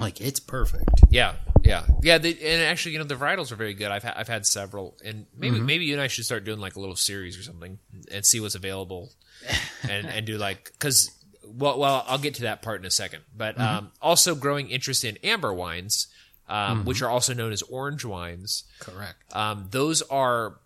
[0.00, 0.90] like it's perfect.
[1.10, 2.18] Yeah, yeah, yeah.
[2.18, 3.90] They, and actually, you know, the varietals are very good.
[3.90, 6.76] I've ha- I've had several, and maybe maybe you and I should start doing like
[6.76, 7.78] a little series or something
[8.10, 9.12] and see what's available,
[9.88, 11.10] and and do like because
[11.46, 13.22] well well I'll get to that part in a second.
[13.36, 16.08] But um, also growing interest in amber wines,
[16.48, 18.64] um, which are also known as orange wines.
[18.80, 19.16] Correct.
[19.34, 20.58] Um, those are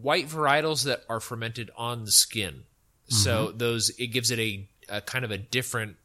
[0.00, 2.62] white varietals that are fermented on the skin.
[3.08, 5.96] So those it gives it a, a kind of a different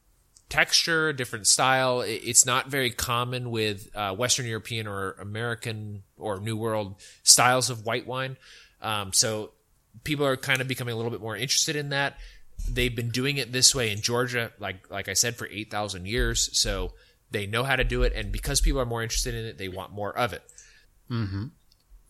[0.52, 2.02] texture, different style.
[2.02, 7.86] It's not very common with uh, Western European or American or New World styles of
[7.86, 8.38] white wine.
[8.82, 9.52] Um, so
[10.04, 12.18] people are kind of becoming a little bit more interested in that.
[12.70, 16.06] They've been doing it this way in Georgia, like like I said, for eight thousand
[16.08, 16.50] years.
[16.60, 16.94] So
[17.32, 19.68] they know how to do it, and because people are more interested in it, they
[19.70, 20.44] want more of it.
[21.10, 21.50] Now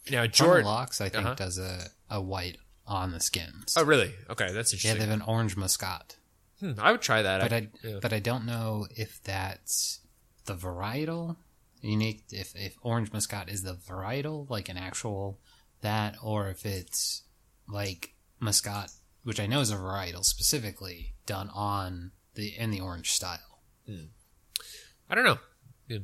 [0.09, 0.65] George George.
[0.65, 1.35] Locks, I think, Uh-huh.
[1.35, 3.75] does a, a white on the skins.
[3.77, 4.13] Oh, really?
[4.29, 4.89] Okay, that's interesting.
[4.99, 6.15] yeah, they have an orange muscat,
[6.61, 7.41] Hmm, I would try that.
[7.41, 7.99] but I yeah.
[8.01, 9.99] but I don't know if that's
[10.45, 11.35] the varietal
[11.81, 12.23] unique.
[12.31, 15.39] If if orange muscat is the varietal, like an actual
[15.81, 17.23] that, or if it's
[17.67, 18.91] like muscat,
[19.23, 23.59] which I know is a varietal specifically done on the in the orange style.
[25.09, 25.39] I don't know.
[25.87, 25.97] Yeah.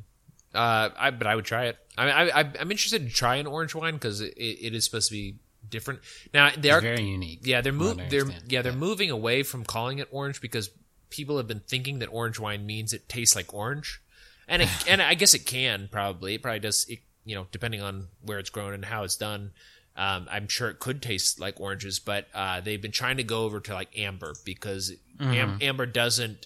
[0.54, 1.78] Uh, I but I would try it.
[1.98, 5.10] I, I, I I'm interested to try an orange wine because it, it is supposed
[5.10, 5.36] to be
[5.70, 6.02] different.
[6.34, 7.42] Now they are very unique.
[7.44, 10.42] yeah they're from what move I they're yeah they're moving away from calling it orange
[10.42, 10.70] because
[11.10, 14.02] people have been thinking that orange wine means it tastes like orange,
[14.48, 17.82] and it, and I guess it can probably it probably does it, you know depending
[17.82, 19.52] on where it's grown and how it's done.
[19.96, 23.46] Um, I'm sure it could taste like oranges, but uh, they've been trying to go
[23.46, 26.46] over to like amber because am, amber doesn't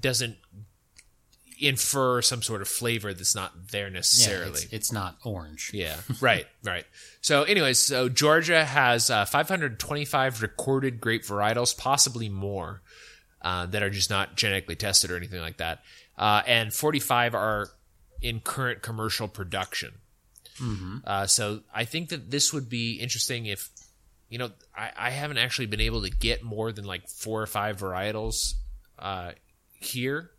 [0.00, 0.36] doesn't
[1.58, 4.50] infer some sort of flavor that's not there Yeah, necessarily.
[4.50, 5.70] it's, it's not orange.
[5.72, 6.84] Yeah, right, right.
[7.20, 12.82] So, anyways, so Georgia has uh, 525 recorded grape varietals, possibly more,
[13.42, 15.80] uh, that are just not genetically tested or anything like that,
[16.18, 17.68] uh, and 45 are
[18.22, 19.92] in current commercial production.
[21.04, 23.68] Uh, so, I think that this would be interesting if,
[24.30, 27.46] you know, I, I haven't actually been able to get more than like four or
[27.46, 28.54] five varietals
[28.98, 29.32] uh,
[29.80, 30.30] here.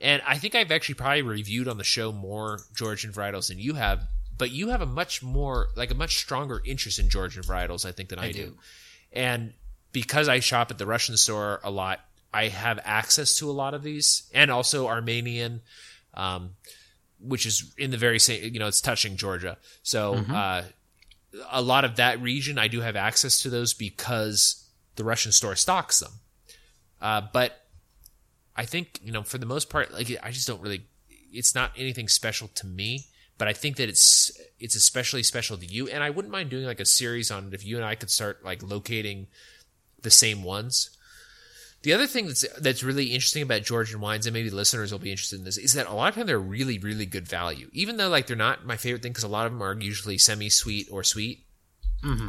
[0.00, 3.74] And I think I've actually probably reviewed on the show more Georgian varietals than you
[3.74, 4.02] have,
[4.36, 7.92] but you have a much more, like a much stronger interest in Georgian varietals, I
[7.92, 8.38] think, than I, do.
[8.38, 8.56] do.
[9.12, 9.54] And
[9.92, 12.00] because I shop at the Russian store a lot,
[12.32, 15.62] I have access to a lot of these, and also Armenian,
[16.12, 16.50] um,
[17.18, 19.56] which is in the very same, you know, it's touching Georgia.
[19.82, 20.64] So uh,
[21.50, 25.56] a lot of that region, I do have access to those because the Russian store
[25.56, 26.12] stocks them.
[27.00, 27.65] Uh, but
[28.56, 30.86] I think you know, for the most part, like I just don't really.
[31.32, 35.66] It's not anything special to me, but I think that it's it's especially special to
[35.66, 35.88] you.
[35.88, 38.10] And I wouldn't mind doing like a series on it if you and I could
[38.10, 39.26] start like locating
[40.02, 40.90] the same ones.
[41.82, 45.10] The other thing that's that's really interesting about Georgian wines, and maybe listeners will be
[45.10, 47.68] interested in this, is that a lot of time they're really, really good value.
[47.72, 50.18] Even though like they're not my favorite thing, because a lot of them are usually
[50.18, 51.44] semi-sweet or sweet.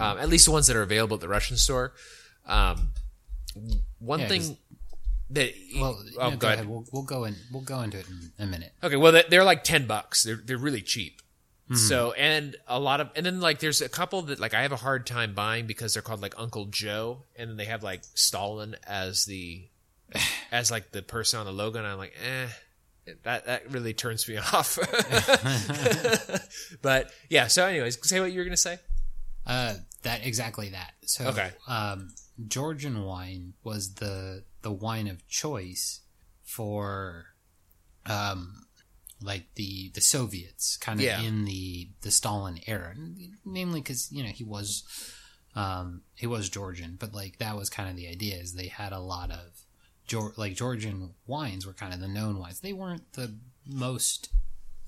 [0.01, 1.93] Um, at least the ones that are available at the Russian store.
[2.45, 2.89] Um,
[3.99, 4.57] one Yeah, thing
[5.31, 6.67] that Well, oh, no, go ahead.
[6.69, 7.35] We'll, we'll go in.
[7.51, 8.73] We'll go into it in a minute.
[8.83, 10.23] Okay, well they- they're like ten bucks.
[10.23, 11.21] They're they're really cheap.
[11.67, 11.75] Hmm.
[11.75, 14.71] So and a lot of and then like there's a couple that like I have
[14.71, 18.01] a hard time buying because they're called like Uncle Joe and then they have like
[18.13, 19.67] Stalin as the
[20.51, 22.47] as like the person on the logo and I'm like eh
[23.23, 24.77] that that really turns me off.
[26.81, 27.47] but yeah.
[27.47, 28.77] So anyways, say what you were gonna say.
[29.45, 30.91] Uh, that exactly that.
[31.05, 31.51] So, Okay.
[31.69, 32.09] um,
[32.47, 36.01] Georgian wine was the the wine of choice
[36.43, 37.27] for,
[38.05, 38.65] um,
[39.21, 41.21] like the the Soviets, kind of Yeah.
[41.21, 42.95] in the the Stalin era,
[43.45, 44.83] namely because you know he was,
[45.55, 48.93] um, he was Georgian, but like that was kind of the idea is they had
[48.93, 49.61] a lot of,
[50.07, 52.59] Geor- like Georgian wines were kind of the known wines.
[52.61, 53.35] They weren't the
[53.65, 54.29] most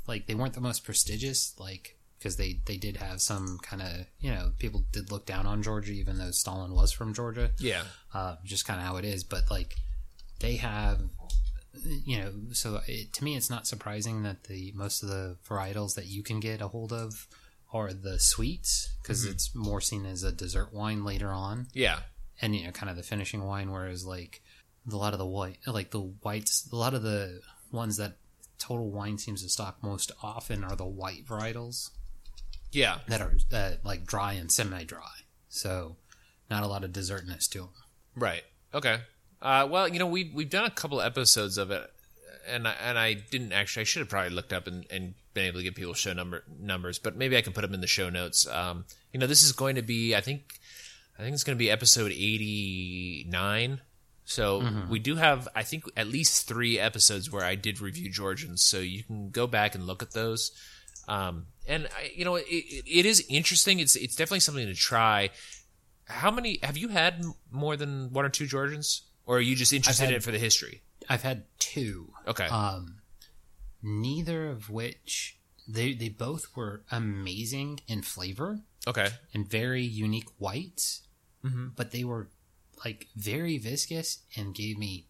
[0.08, 4.06] like they weren't the most prestigious like because they they did have some kind of
[4.20, 7.84] you know people did look down on Georgia even though Stalin was from Georgia Yeah.
[8.14, 9.76] uh, just kind of how it is but like
[10.40, 11.00] they have
[12.06, 15.96] you know so it, to me it's not surprising that the most of the varietals
[15.96, 17.28] that you can get a hold of
[17.72, 22.00] are the sweets because it's more seen as a dessert wine later on Yeah.
[22.42, 24.42] and you know kind of the finishing wine whereas like
[24.92, 27.42] a lot of the white like the whites a lot of the
[27.72, 28.18] ones that
[28.58, 31.92] total wine seems to stock most often are the white varietals
[32.72, 33.00] Yeah.
[33.08, 35.98] that are uh, like dry and semi-dry so
[36.50, 37.70] not a lot of dessertness to them
[38.16, 38.44] Right.
[38.74, 39.00] Okay.
[39.42, 41.90] Uh, well, you know, we we've done a couple episodes of it,
[42.48, 43.82] and I, and I didn't actually.
[43.82, 46.44] I should have probably looked up and, and been able to give people show number
[46.60, 48.46] numbers, but maybe I can put them in the show notes.
[48.48, 50.16] Um, you know, this is going to be.
[50.16, 50.60] I think.
[51.18, 53.82] I think it's going to be episode eighty nine.
[54.26, 58.62] So we do have, I think, at least three episodes where I did review Georgians.
[58.62, 60.52] So you can go back and look at those.
[61.08, 63.80] Um, and I, you know, it, it, it is interesting.
[63.80, 65.30] It's it's definitely something to try.
[66.06, 69.72] How many have you had more than one or two Georgians, or are you just
[69.72, 70.82] interested had- in it for the history?
[71.12, 72.98] i've had two Okay, um
[73.82, 81.02] neither of which they they both were amazing in flavor okay, and very unique whites,
[81.76, 82.30] but they were
[82.86, 85.08] like very viscous and gave me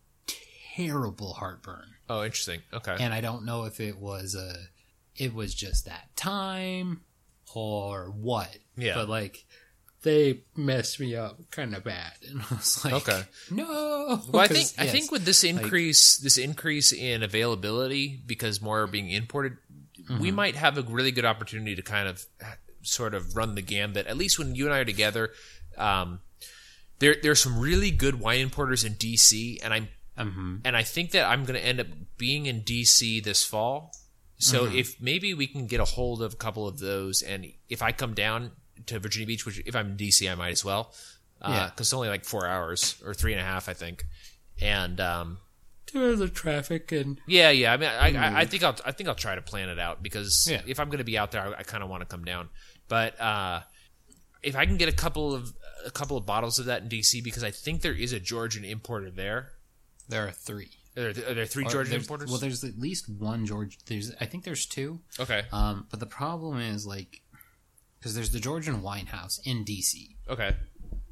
[0.76, 1.96] terrible heartburn.
[2.10, 2.62] oh, interesting.
[2.74, 4.56] Okay, And I don't know if it was a,
[5.20, 7.02] it was just that time
[7.54, 8.58] or what.
[8.78, 8.96] Yeah.
[8.96, 9.46] But like,
[10.02, 13.22] they messed me up kind of bad, and I was like, Okay.
[13.52, 14.22] no.
[14.32, 18.82] well, I think 'Cause, I think with this increase, this increase in availability because more
[18.82, 19.58] are being imported,
[20.10, 20.22] Mm-hmm.
[20.22, 22.26] we might have a really good opportunity to kind of
[22.82, 24.08] sort of run the gambit.
[24.08, 25.32] At least when you and I are together,
[25.78, 26.22] um,
[27.00, 30.56] there there's some really good wine importers in DC, and I'm Mm-hmm.
[30.66, 33.92] and I think that I'm going to end up being in DC this fall.
[34.40, 34.76] So Mm-hmm.
[34.78, 37.92] if maybe we can get a hold of a couple of those, and if I
[37.92, 38.52] come down
[38.88, 40.94] to Virginia Beach, which if I'm in DC, I might as well,
[41.40, 41.72] because Yeah.
[41.78, 44.06] it's only like four hours or three and a half, I think.
[44.62, 45.38] And um,
[45.88, 47.74] To the traffic and yeah, yeah.
[47.74, 50.02] I mean, I, I, I think I'll I think I'll try to plan it out
[50.02, 50.62] because Yeah.
[50.66, 52.48] if I'm going to be out there, I, I kind of want to come down.
[52.88, 53.62] But uh,
[54.42, 55.54] if I can get a couple of
[55.86, 58.64] a couple of bottles of that in DC, because I think there is a Georgian
[58.66, 59.52] importer there.
[60.08, 60.72] there are three.
[60.98, 62.30] Are there, are there three Or Georgian there's- importers?
[62.30, 63.78] Well, there's at least one George.
[63.86, 65.02] There's I think there's two.
[65.20, 67.22] okay, Um, but the problem is like
[68.00, 70.56] because there's the Georgian Wine House in DC, okay,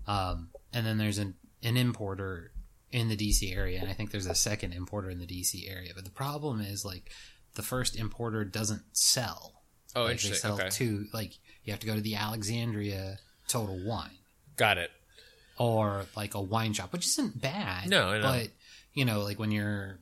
[0.07, 2.51] um, and then there's an an importer
[2.91, 5.91] in the DC area, and I think there's a second importer in the DC area.
[5.93, 7.11] But the problem is like
[7.55, 9.61] the first importer doesn't sell.
[9.95, 13.77] oh, like, they sell Okay, to like you have to go to the Alexandria Total
[13.85, 14.17] Wine
[14.55, 14.91] got it.
[15.57, 17.89] or like a wine shop, which isn't bad.
[17.89, 18.21] No, I know.
[18.23, 18.49] but
[18.97, 19.99] you know, like when you're,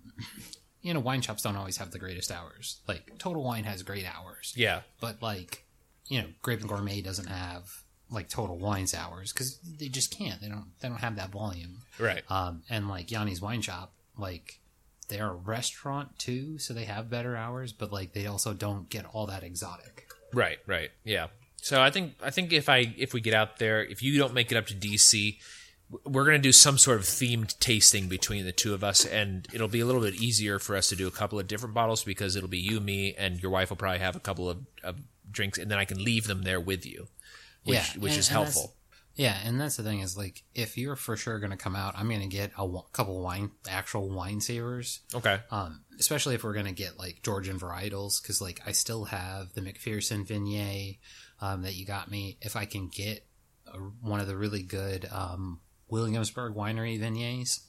[0.81, 2.79] you know, wine shops don't always have the greatest hours.
[2.87, 5.65] Like Total Wine has great hours, Yeah, but like,
[6.07, 7.69] you know, Grape and Gourmet doesn't have
[8.09, 10.39] like Total Wine's hours because they just can't.
[10.39, 10.67] They don't.
[10.79, 11.81] They don't have that volume.
[11.99, 12.23] right.
[12.29, 14.59] Um, and like Yanni's Wine Shop, like
[15.09, 19.05] they're a restaurant too, so they have better hours, but like they also don't get
[19.11, 20.07] all that exotic.
[20.33, 21.27] Right, right, yeah.
[21.57, 24.33] So I think I think if I if we get out there, if you don't
[24.33, 25.37] make it up to DC,
[26.03, 29.67] we're gonna do some sort of themed tasting between the two of us, and it'll
[29.67, 32.35] be a little bit easier for us to do a couple of different bottles because
[32.35, 34.97] it'll be you, me, and your wife will probably have a couple of, of
[35.29, 37.07] drinks, and then I can leave them there with you,
[37.63, 38.75] which Yeah, which and- is helpful.
[39.17, 41.93] Yeah, and that's the thing is like if you're for sure going to come out,
[41.97, 44.99] I'm going to get a couple wine, actual wine savers.
[45.13, 49.05] Okay, Um, especially if we're going to get like Georgian varietals, because like I still
[49.05, 50.97] have the McPherson Viognier
[51.39, 52.37] um, that you got me.
[52.41, 53.25] If I can get
[53.67, 55.61] a, one of the really good um,
[55.95, 57.61] Williamsburg Winery Viogniers,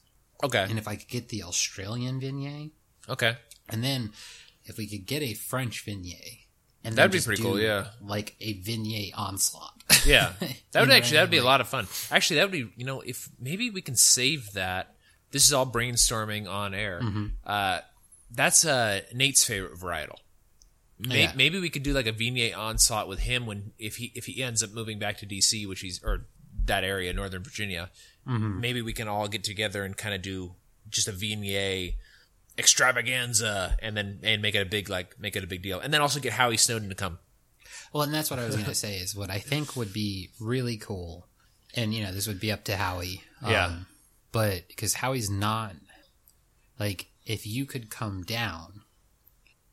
[0.43, 2.71] okay, and if I could get the Australian Viognier,
[3.09, 3.37] okay.
[3.69, 4.11] and then
[4.65, 6.41] if we could get a French Viognier,
[6.85, 7.87] and That'd be pretty cool, yeah.
[8.01, 9.73] like a Viognier onslaught.
[10.05, 11.87] Yeah, that would You know what actually that'd be a lot of fun.
[12.11, 14.95] Actually, that would be you know if maybe we can save that.
[15.31, 17.01] This is all brainstorming on air.
[17.03, 17.27] Mm-hmm.
[17.45, 17.81] Uh,
[18.31, 20.19] that's uh, Nate's favorite varietal.
[20.99, 21.33] May- Yeah.
[21.37, 24.43] Maybe we could do like a Viognier onslaught with him when if he if he
[24.43, 26.27] ends up moving back to DC, which he's or
[26.65, 27.91] that area, Northern Virginia.
[28.27, 28.61] Mm-hmm.
[28.61, 30.55] Maybe we can all get together and kind of do
[30.89, 31.95] just a Viognier
[32.59, 35.93] extravaganza, and then and make it a big like make it a big deal, and
[35.93, 37.19] then also get Howie Snowden to come.
[37.93, 40.31] Well, and that's what I was going to say is what I think would be
[40.41, 41.29] really cool,
[41.75, 43.23] and you know this would be up to Howie.
[43.43, 43.77] um, Yeah.
[44.33, 45.77] But because Howie's not
[46.79, 48.83] like, if you could come down,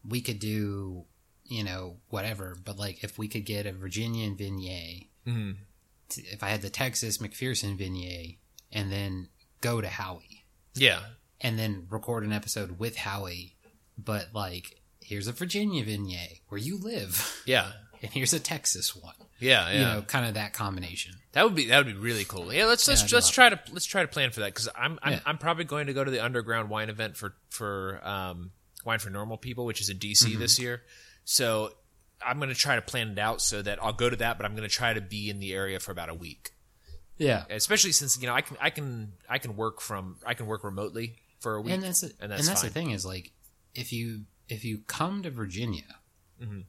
[0.07, 1.03] we could do,
[1.43, 2.55] you know, whatever.
[2.63, 5.57] But like, if we could get a Virginian Viognier, Mhm.
[6.15, 8.37] if I had the Texas McPherson Viognier,
[8.73, 9.29] and then
[9.61, 10.43] go to Howie,
[10.75, 10.99] Yeah,
[11.39, 13.55] and then record an episode with Howie,
[13.97, 17.71] but like, here's a Virginia vignette where you live, yeah,
[18.01, 19.73] and here's a Texas one yeah, yeah.
[19.73, 21.15] you know, kind of that combination.
[21.33, 22.53] That would be that would be really cool.
[22.53, 24.97] Yeah, let's let's that'd let's try to let's try to plan for that because I'm
[25.03, 25.19] I'm, Yeah.
[25.25, 28.51] I'm probably going to go to the underground wine event for for um,
[28.85, 30.39] wine for normal people, which is in DC Mm-hmm.
[30.39, 30.83] this year.
[31.25, 31.71] So
[32.25, 34.45] I'm going to try to plan it out so that I'll go to that, but
[34.45, 36.51] I'm going to try to be in the area for about a week,
[37.17, 40.45] Yeah, especially since you know I can I can I can work from I can
[40.47, 42.69] work remotely for a week, and that's and and that's that's, fine.
[42.69, 43.31] the thing is like
[43.75, 45.83] if you if you come to Virginia,
[46.41, 46.61] Mm-hmm.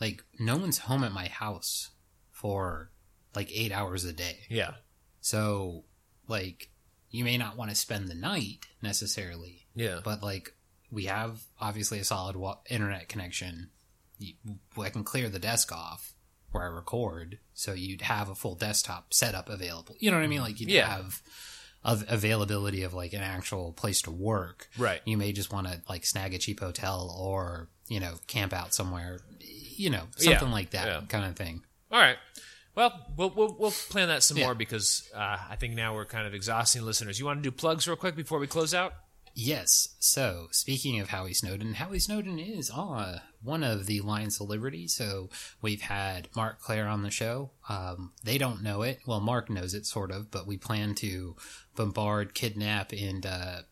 [0.00, 1.90] like no one's home at my house
[2.30, 2.90] for
[3.34, 4.72] like eight hours a day, Yeah,
[5.20, 5.84] so
[6.28, 6.68] like
[7.10, 10.54] you may not want to spend the night necessarily, yeah, but like
[10.90, 13.70] we have obviously a solid wa- internet connection.
[14.78, 16.12] I can clear the desk off
[16.52, 19.96] where I record, so you'd have a full desktop setup available.
[19.98, 20.40] You know what I mean?
[20.40, 20.88] Like you'd Yeah.
[20.88, 21.20] have
[21.84, 24.68] of availability of like an actual place to work.
[24.78, 25.00] right.
[25.04, 28.72] You may just want to like snag a cheap hotel or you know camp out
[28.72, 30.30] somewhere, you know Yeah.
[30.38, 31.00] something like that Yeah.
[31.08, 31.64] kind of thing.
[31.90, 32.16] All right.
[32.76, 34.44] Well, we'll we'll, we'll plan that some Yeah.
[34.44, 37.18] more because uh, I think now we're kind of exhausting listeners.
[37.18, 38.94] You want to do plugs real quick before we close out?
[39.34, 39.88] Yes.
[39.98, 44.88] So, speaking of Howie Snowden, Howie Snowden is uh, one of the Lions of Liberty.
[44.88, 45.30] So,
[45.60, 47.50] we've had Marc Clair on the show.
[47.68, 49.00] Um, they don't know it.
[49.06, 51.36] Well, Mark knows it, sort of, but we plan to
[51.76, 53.62] bombard, kidnap, and uh,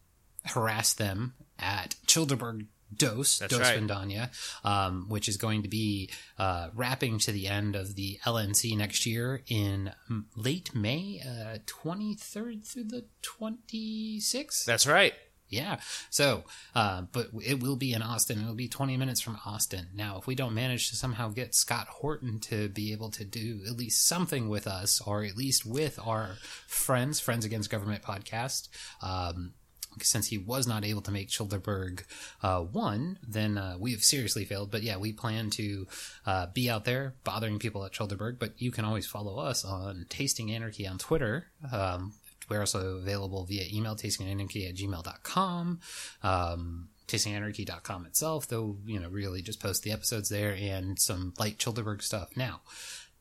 [0.45, 3.81] harass them at Childerberg Dose, That's Dose right.
[3.81, 4.31] Vendania,
[4.65, 9.07] um, which is going to be uh, wrapping to the end of the LNC next
[9.07, 14.65] year in mm, late May, uh, 23rd through the 26th.
[14.65, 15.15] That's right.
[15.51, 15.81] Yeah.
[16.11, 16.45] So,
[16.77, 18.41] uh, but it will be in Austin.
[18.41, 19.89] It'll be 20 minutes from Austin.
[19.93, 23.61] Now, if we don't manage to somehow get Scott Horton to be able to do
[23.67, 26.37] at least something with us, or at least with our
[26.69, 28.69] friends, Friends Against Government podcast,
[29.03, 29.55] um,
[30.01, 32.05] since he was not able to make Childerberg
[32.43, 34.71] uh, one, then uh, we have seriously failed.
[34.71, 35.87] But yeah, we plan to
[36.27, 38.39] uh, be out there bothering people at Childerberg.
[38.39, 41.47] But you can always follow us on Tasting Anarchy on Twitter.
[41.73, 42.13] Um,
[42.51, 45.81] we're also available via email, tastinganarchy at gmail.com.
[46.23, 51.59] Um, tastinganarchy.com itself, though, you know, really just post the episodes there and some light
[51.59, 52.37] Childerberg stuff.
[52.37, 52.61] Now,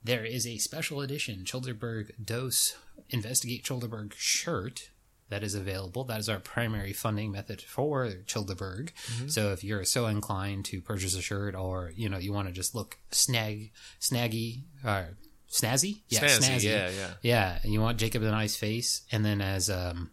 [0.03, 2.75] there is a special edition Childerberg Dose
[3.09, 4.89] Investigate Childerberg shirt
[5.29, 6.03] that is available.
[6.03, 8.89] That is our primary funding method for Childerberg.
[9.27, 12.53] So if you're so inclined to purchase a shirt or, you know, you want to
[12.53, 15.17] just look snag, snaggy, or
[15.49, 16.01] snazzy?
[16.09, 17.11] Yeah, Snazzy, yeah, yeah.
[17.21, 20.11] Yeah, and you want Jacob the Nice Face, and then as um,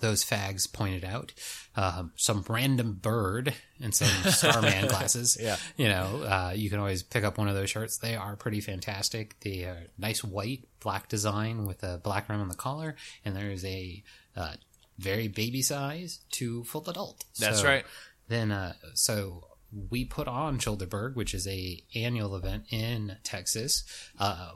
[0.00, 1.32] those fags pointed out,
[1.76, 5.36] um, some random bird and some Starman glasses.
[5.40, 5.56] Yeah.
[5.76, 7.98] you know, uh, you can always pick up one of those shirts.
[7.98, 9.38] They are pretty fantastic.
[9.40, 13.50] The uh, nice white black design with a black rim on the collar, and there
[13.50, 14.02] is a
[14.36, 14.54] uh,
[14.98, 17.24] very baby size to full adult.
[17.38, 17.84] That's So right.
[18.28, 19.44] Then, uh, so
[19.90, 23.84] we put on Childerberg, which is a annual event in Texas,
[24.18, 24.52] uh,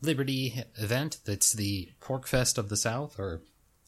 [0.00, 1.18] Liberty event.
[1.24, 3.40] That's the PorcFest of the South, or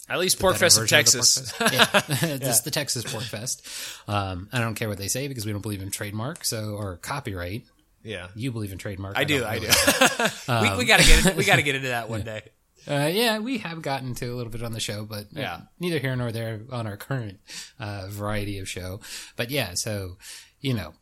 [0.09, 1.53] At least PorcFest of Texas.
[1.53, 2.13] Pork Fest.
[2.13, 4.09] yeah, this the Texas PorcFest.
[4.09, 6.97] Um, I don't care what they say because we don't believe in trademark, so or
[6.99, 7.65] copyright.
[8.03, 8.29] yeah.
[8.37, 9.19] You believe in trademark.
[9.19, 9.67] I do, don't I do.
[10.73, 12.43] we, we gotta get into, we gotta get into that one day.
[12.87, 15.63] Uh, yeah, we have gotten to a little bit on the show, but Yeah.
[15.81, 17.41] neither here nor there on our current
[17.81, 19.01] uh, variety of show.
[19.37, 20.19] But yeah, so
[20.65, 20.95] you know,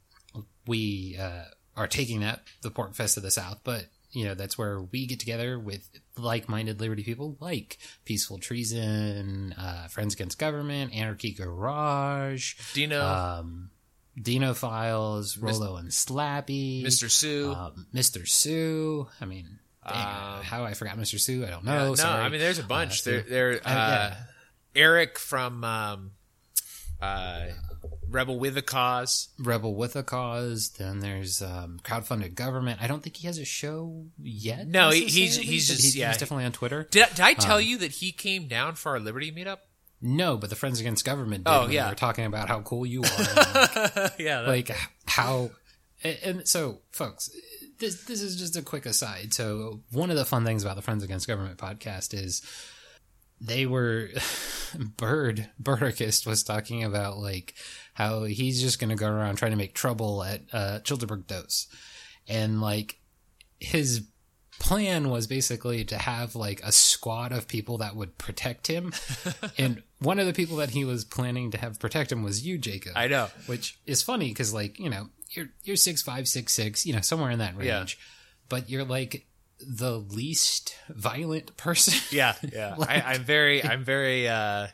[0.67, 1.45] we uh,
[1.77, 5.21] are taking that the PorcFest of the South, but you know that's where we get
[5.21, 5.89] together with
[6.19, 13.71] like-minded Liberty people like Peaceful Treason, uh, Friends Against Government, Anarchy Garage, Dino, um,
[14.21, 17.09] Dino Files, Rolo and Slappy, Mr.
[17.09, 17.53] Sue.
[17.53, 18.27] um, Mr.
[18.29, 19.07] Sue.
[19.21, 19.97] I mean, dang,
[20.39, 21.19] Um, how I forgot Mr.
[21.21, 21.47] Sue.
[21.47, 21.89] I don't Yeah, know.
[21.91, 22.23] no, sorry.
[22.23, 23.07] I mean there's a bunch.
[23.07, 23.53] Uh, there, there.
[23.65, 24.17] Uh, yeah.
[24.75, 26.11] Eric from um,
[27.01, 27.47] uh,
[28.13, 29.29] Rebel with a Cause.
[29.39, 30.71] Rebel with a Cause.
[30.79, 32.81] Then there's um, crowdfunded government.
[32.83, 34.67] I don't think he has a show yet.
[34.69, 36.09] No, he- he's- he's just- he's, yeah.
[36.09, 36.87] he's definitely on Twitter.
[36.91, 39.59] Did, I- did I Um, tell you that he came down for our Liberty meetup?
[40.01, 41.45] No, but the Friends Against Government.
[41.45, 41.89] Did Oh, we yeah.
[41.89, 43.09] were talking about how cool you are.
[43.19, 44.71] and, yeah, that- like
[45.07, 45.51] how
[46.05, 47.31] and, and so folks
[47.79, 50.83] this this is just a quick aside so one of the fun things about the
[50.83, 52.43] friends against government podcast is
[53.45, 54.09] they were
[54.97, 57.55] bird birdicist was talking about like
[57.95, 61.67] how he's just going to go around trying to make trouble at uh childerberg dose
[62.29, 62.99] and like
[63.59, 64.07] his
[64.59, 68.93] plan was basically to have like a squad of people that would protect him
[69.59, 72.57] and one of the people that he was planning to have protect him was you
[72.59, 73.29] jacob I know.
[73.47, 77.01] which is funny because like you know you're you're six five six six you know
[77.01, 78.05] somewhere in that range Yeah.
[78.49, 79.27] but you're like
[79.67, 82.77] the least violent person Yeah, yeah.
[82.79, 84.69] I, I'm very, I'm very uh,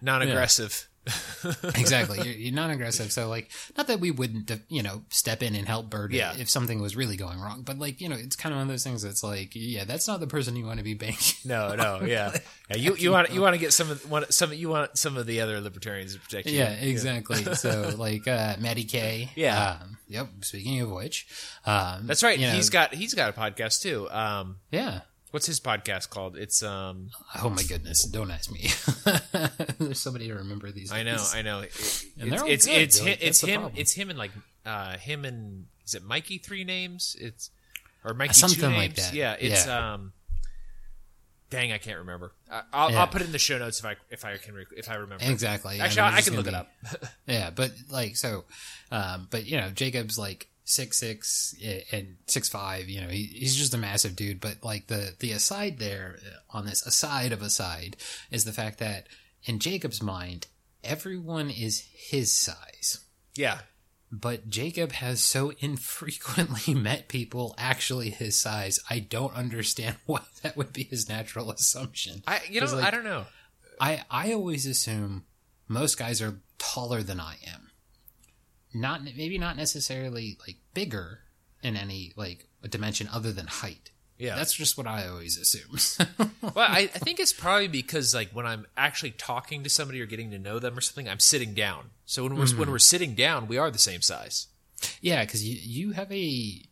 [0.00, 0.88] non-aggressive.
[1.76, 5.66] exactly you're, you're non-aggressive so like not that we wouldn't you know step in and
[5.68, 6.34] help bird Yeah.
[6.38, 8.68] if something was really going wrong but like you know it's kind of one of
[8.68, 11.74] those things that's like yeah that's not the person you want to be banking No,
[11.74, 12.34] no, yeah.
[12.70, 15.16] yeah you you want you want to get some of want some you want some
[15.16, 16.58] of the other libertarians to protect you.
[16.58, 19.78] yeah exactly so like uh maddie k Yeah.
[19.82, 21.26] um, yep speaking of which
[21.66, 22.38] um That's right.
[22.38, 24.08] you know, He's got he's got a podcast too.
[24.10, 25.00] Um, yeah
[25.34, 26.36] what's his podcast called?
[26.36, 27.10] It's um,
[27.42, 28.04] Oh my goodness!
[28.04, 28.70] Don't ask me.
[29.78, 30.92] There's somebody to remember these.
[30.92, 31.34] I know, days.
[31.34, 31.60] I know.
[31.60, 33.60] It- And they're all it's good, it's hi- it's him.
[33.60, 33.72] problem.
[33.80, 34.30] It's him and like
[34.64, 37.16] uh him and is it Mikey three names?
[37.20, 37.50] It's
[38.04, 38.78] or Mikey Something two names.
[38.78, 39.14] like that.
[39.14, 39.94] Yeah, it's Yeah.
[39.94, 40.12] um.
[41.50, 42.32] Dang, I can't remember.
[42.50, 43.00] I, I'll, Yeah.
[43.00, 44.94] I'll put it in the show notes if I if I can rec- if I
[44.94, 45.24] remember.
[45.24, 45.78] exactly.
[45.80, 46.68] Actually, I, it's I can look it up.
[47.26, 48.44] Yeah, but like so,
[48.90, 51.54] um, but you know, Jacob's like six six
[51.92, 52.88] and six five.
[52.88, 54.40] You know, he, he's just a massive dude.
[54.40, 57.96] But like the the aside there uh, on this aside of aside
[58.30, 59.06] is the fact that
[59.44, 60.46] in Jacob's mind,
[60.82, 63.04] everyone is his size.
[63.34, 63.58] yeah,
[64.10, 68.80] But Jacob has so infrequently met people actually his size.
[68.88, 72.22] I don't understand why that would be his natural assumption.
[72.26, 73.26] I you know like, I don't know.
[73.80, 75.24] I I always assume
[75.68, 77.70] most guys are taller than I am.
[78.74, 81.20] Not maybe not necessarily like bigger
[81.62, 83.90] in any like a dimension other than height.
[84.16, 86.06] Yeah, That's just what I always assume.
[86.42, 90.06] well, I, I think it's probably because like when I'm actually talking to somebody or
[90.06, 91.90] getting to know them or something, I'm sitting down.
[92.06, 92.60] So when we're Mm-hmm.
[92.60, 94.46] when we're sitting down, we are the same size.
[95.00, 96.62] yeah, because you you have a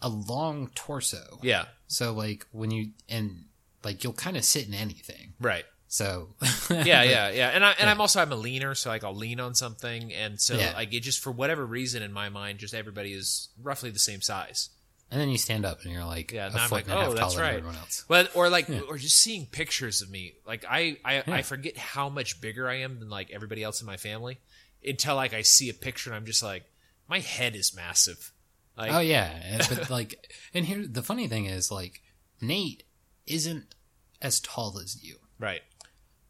[0.00, 1.38] a long torso.
[1.42, 3.46] Yeah, So like when you and
[3.82, 5.32] like you'll kind of sit in anything.
[5.40, 5.64] right.
[5.92, 6.28] So
[6.70, 7.48] yeah, yeah, yeah.
[7.50, 10.40] And I and I'm also I'm a leaner, so like I'll lean on something, and
[10.40, 10.72] so Yeah.
[10.72, 14.22] like it just for whatever reason in my mind, just everybody is roughly the same
[14.22, 14.70] size.
[15.10, 17.08] and then you stand up and you're like Yeah, I'm foot like, and a half
[17.08, 17.56] oh, that's taller than right.
[17.58, 18.06] everyone else.
[18.08, 18.80] Well, or like, Yeah.
[18.88, 20.32] or just seeing pictures of me.
[20.46, 23.86] Like I, I, I forget how much bigger I am than like everybody else in
[23.86, 24.38] my family
[24.82, 26.64] until like I see a picture and I'm just like,
[27.06, 28.32] my head is massive.
[28.78, 32.00] Like, Oh yeah, but like, and here the funny thing is like
[32.40, 32.84] Nate
[33.26, 33.74] isn't
[34.22, 35.60] as tall as you, right,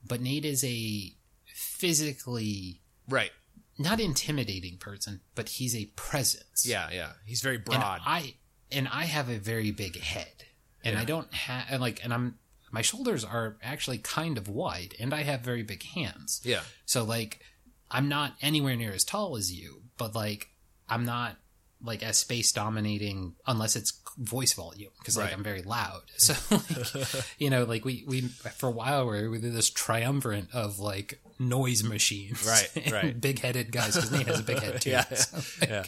[0.07, 1.13] but Nate is a
[1.47, 3.31] physically right,
[3.79, 6.67] not intimidating person, but he's a presence.
[6.67, 7.13] yeah, yeah.
[7.27, 8.01] He's very and broad.
[8.05, 8.35] I
[8.71, 10.45] and I have a very big head,
[10.85, 12.39] and I don't have and like, and I'm
[12.71, 16.41] my shoulders are actually kind of wide, and I have very big hands.
[16.45, 17.41] yeah, So like
[17.91, 20.49] I'm not anywhere near as tall as you, but like
[20.89, 21.37] I'm not
[21.85, 25.33] like as space dominating unless it's voice volume because like Right.
[25.35, 26.03] I'm very loud.
[26.19, 30.47] So like, you know, like we we for a while we we did this triumvirate
[30.55, 33.21] of like noise machines, Right, right.
[33.21, 34.91] big-headed guys because Nate has a big head too.
[34.91, 35.85] Yeah, So, like, yeah.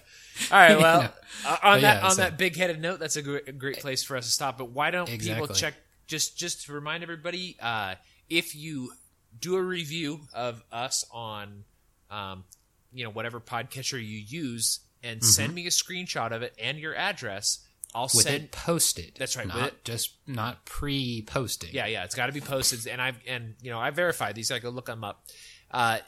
[0.50, 0.78] All right.
[0.78, 1.08] Well, know.
[1.46, 3.52] uh, on But that yeah, on so- that big headed note, that's a great, a
[3.52, 4.58] great place for us to stop.
[4.58, 5.74] But why don't people check
[6.06, 7.94] just just to remind everybody uh,
[8.28, 8.92] if you
[9.38, 11.64] do a review of us on
[12.10, 12.44] um,
[12.92, 16.94] you know whatever podcatcher you use and send me a screenshot of it and your
[16.94, 17.58] address,
[17.94, 18.16] I'll Mm-hmm.
[18.16, 19.12] with send it posted.
[19.18, 21.70] That's right, with Not it- just not pre-posting.
[21.72, 24.50] Yeah, yeah, it's got to be posted, and I've and you know I verified these.
[24.50, 25.24] I go look them up.
[25.70, 25.98] Uh,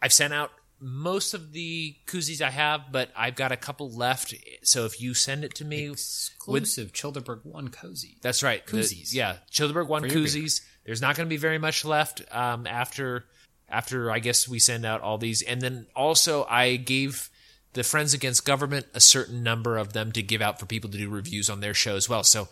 [0.00, 0.50] I've sent out
[0.80, 4.34] most of the koozies I have, but I've got a couple left.
[4.64, 8.18] So if you send it to me, exclusive Childerberg One cozy.
[8.22, 9.12] that's right, the- Koozies.
[9.14, 10.60] yeah, Childerberg one koozies.
[10.84, 13.24] There's not going to be very much left um, after
[13.68, 17.30] after I guess we send out all these, and then also I gave
[17.74, 20.98] the Friends Against Government a certain number of them to give out for people to
[20.98, 22.24] do reviews on their show as well.
[22.24, 22.48] So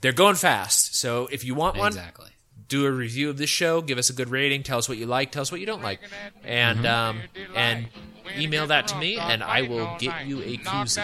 [0.00, 0.96] they're going fast.
[0.96, 2.30] So if you want one, Exactly.
[2.68, 5.06] Do a review of this show, give us a good rating, tell us what you
[5.06, 6.00] like, tell us what you don't like,
[6.44, 7.20] and um,
[7.54, 7.88] and
[8.36, 11.00] email that to me, and I will get you a koozie.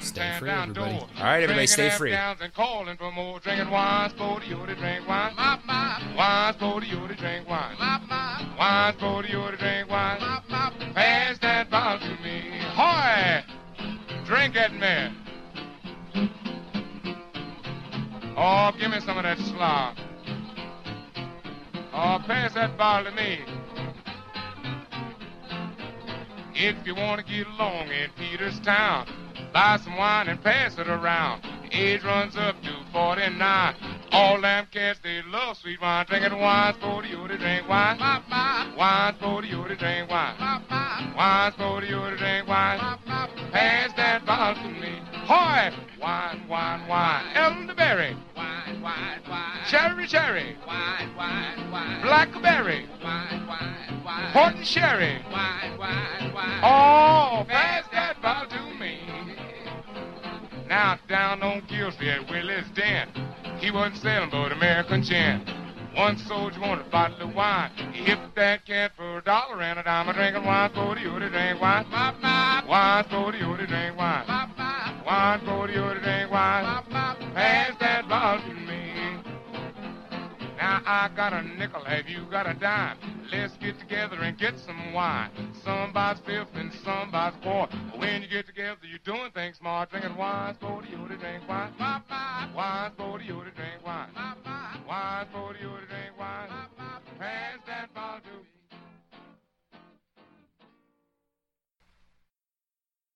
[0.00, 0.92] Stay free, everybody.
[0.92, 2.12] All right, everybody, stay free.
[2.12, 5.34] And calling for more drinking wine, for to drink wine.
[6.16, 7.76] Wine, for you to drink wine.
[8.58, 10.18] Wine, for you to drink wine.
[10.94, 12.42] Pass that bottle to me.
[12.74, 13.42] Hoy!
[14.24, 15.16] Drink it, man.
[18.36, 19.96] Oh, give me some of that slop.
[21.92, 23.40] Oh, pass that bottle to me.
[26.54, 29.08] If you want to get along in Peterstown,
[29.52, 31.42] buy some wine and pass it around.
[31.72, 33.74] Age runs up to 49.
[34.12, 36.06] All them cats, they love sweet wine.
[36.06, 37.98] Drinking wine, for you to drink wine.
[38.76, 40.36] Wine, for you to drink wine.
[41.16, 42.78] Wine, for you to drink wine.
[43.52, 45.09] Pass that bottle to me.
[45.30, 45.70] Hoy!
[46.00, 47.24] Wine, wine, wine.
[47.36, 48.16] Elderberry.
[48.36, 49.60] Wine, wine, wine.
[49.68, 50.56] Cherry, cherry.
[50.66, 52.02] Wine, wine, wine.
[52.02, 52.88] Blackberry.
[53.00, 54.32] Wine, wine, wine.
[54.32, 55.22] Horton sherry.
[55.30, 56.60] Wine, wine, wine.
[56.64, 58.98] Oh, pass that bottle to me.
[60.68, 63.08] Now down on Gill at Willie's Den,
[63.60, 65.46] he wasn't selling but American gin.
[65.94, 67.70] One soldier wanted a bottle of wine.
[67.92, 70.08] He hit that cat for a dollar and a dime.
[70.08, 71.86] A drinking wine for the to drink wine.
[72.66, 74.50] Wine for the to drink wine.
[75.04, 76.84] One go to drink, today, one
[77.34, 78.92] pass that bottle to me.
[80.56, 82.98] Now I got a nickel, have you got a dime?
[83.32, 85.30] Let's get together and get some wine.
[85.64, 87.70] Somebody's fifth and somebody's fourth.
[87.96, 89.90] When you get together, you're doing things smart.
[89.90, 91.72] Drinking wine, for you to drink wine.
[92.54, 94.10] Wine's for you to drink wine.
[94.86, 96.48] Wine's for you to drink wine.
[97.18, 98.59] Pass that ball to me.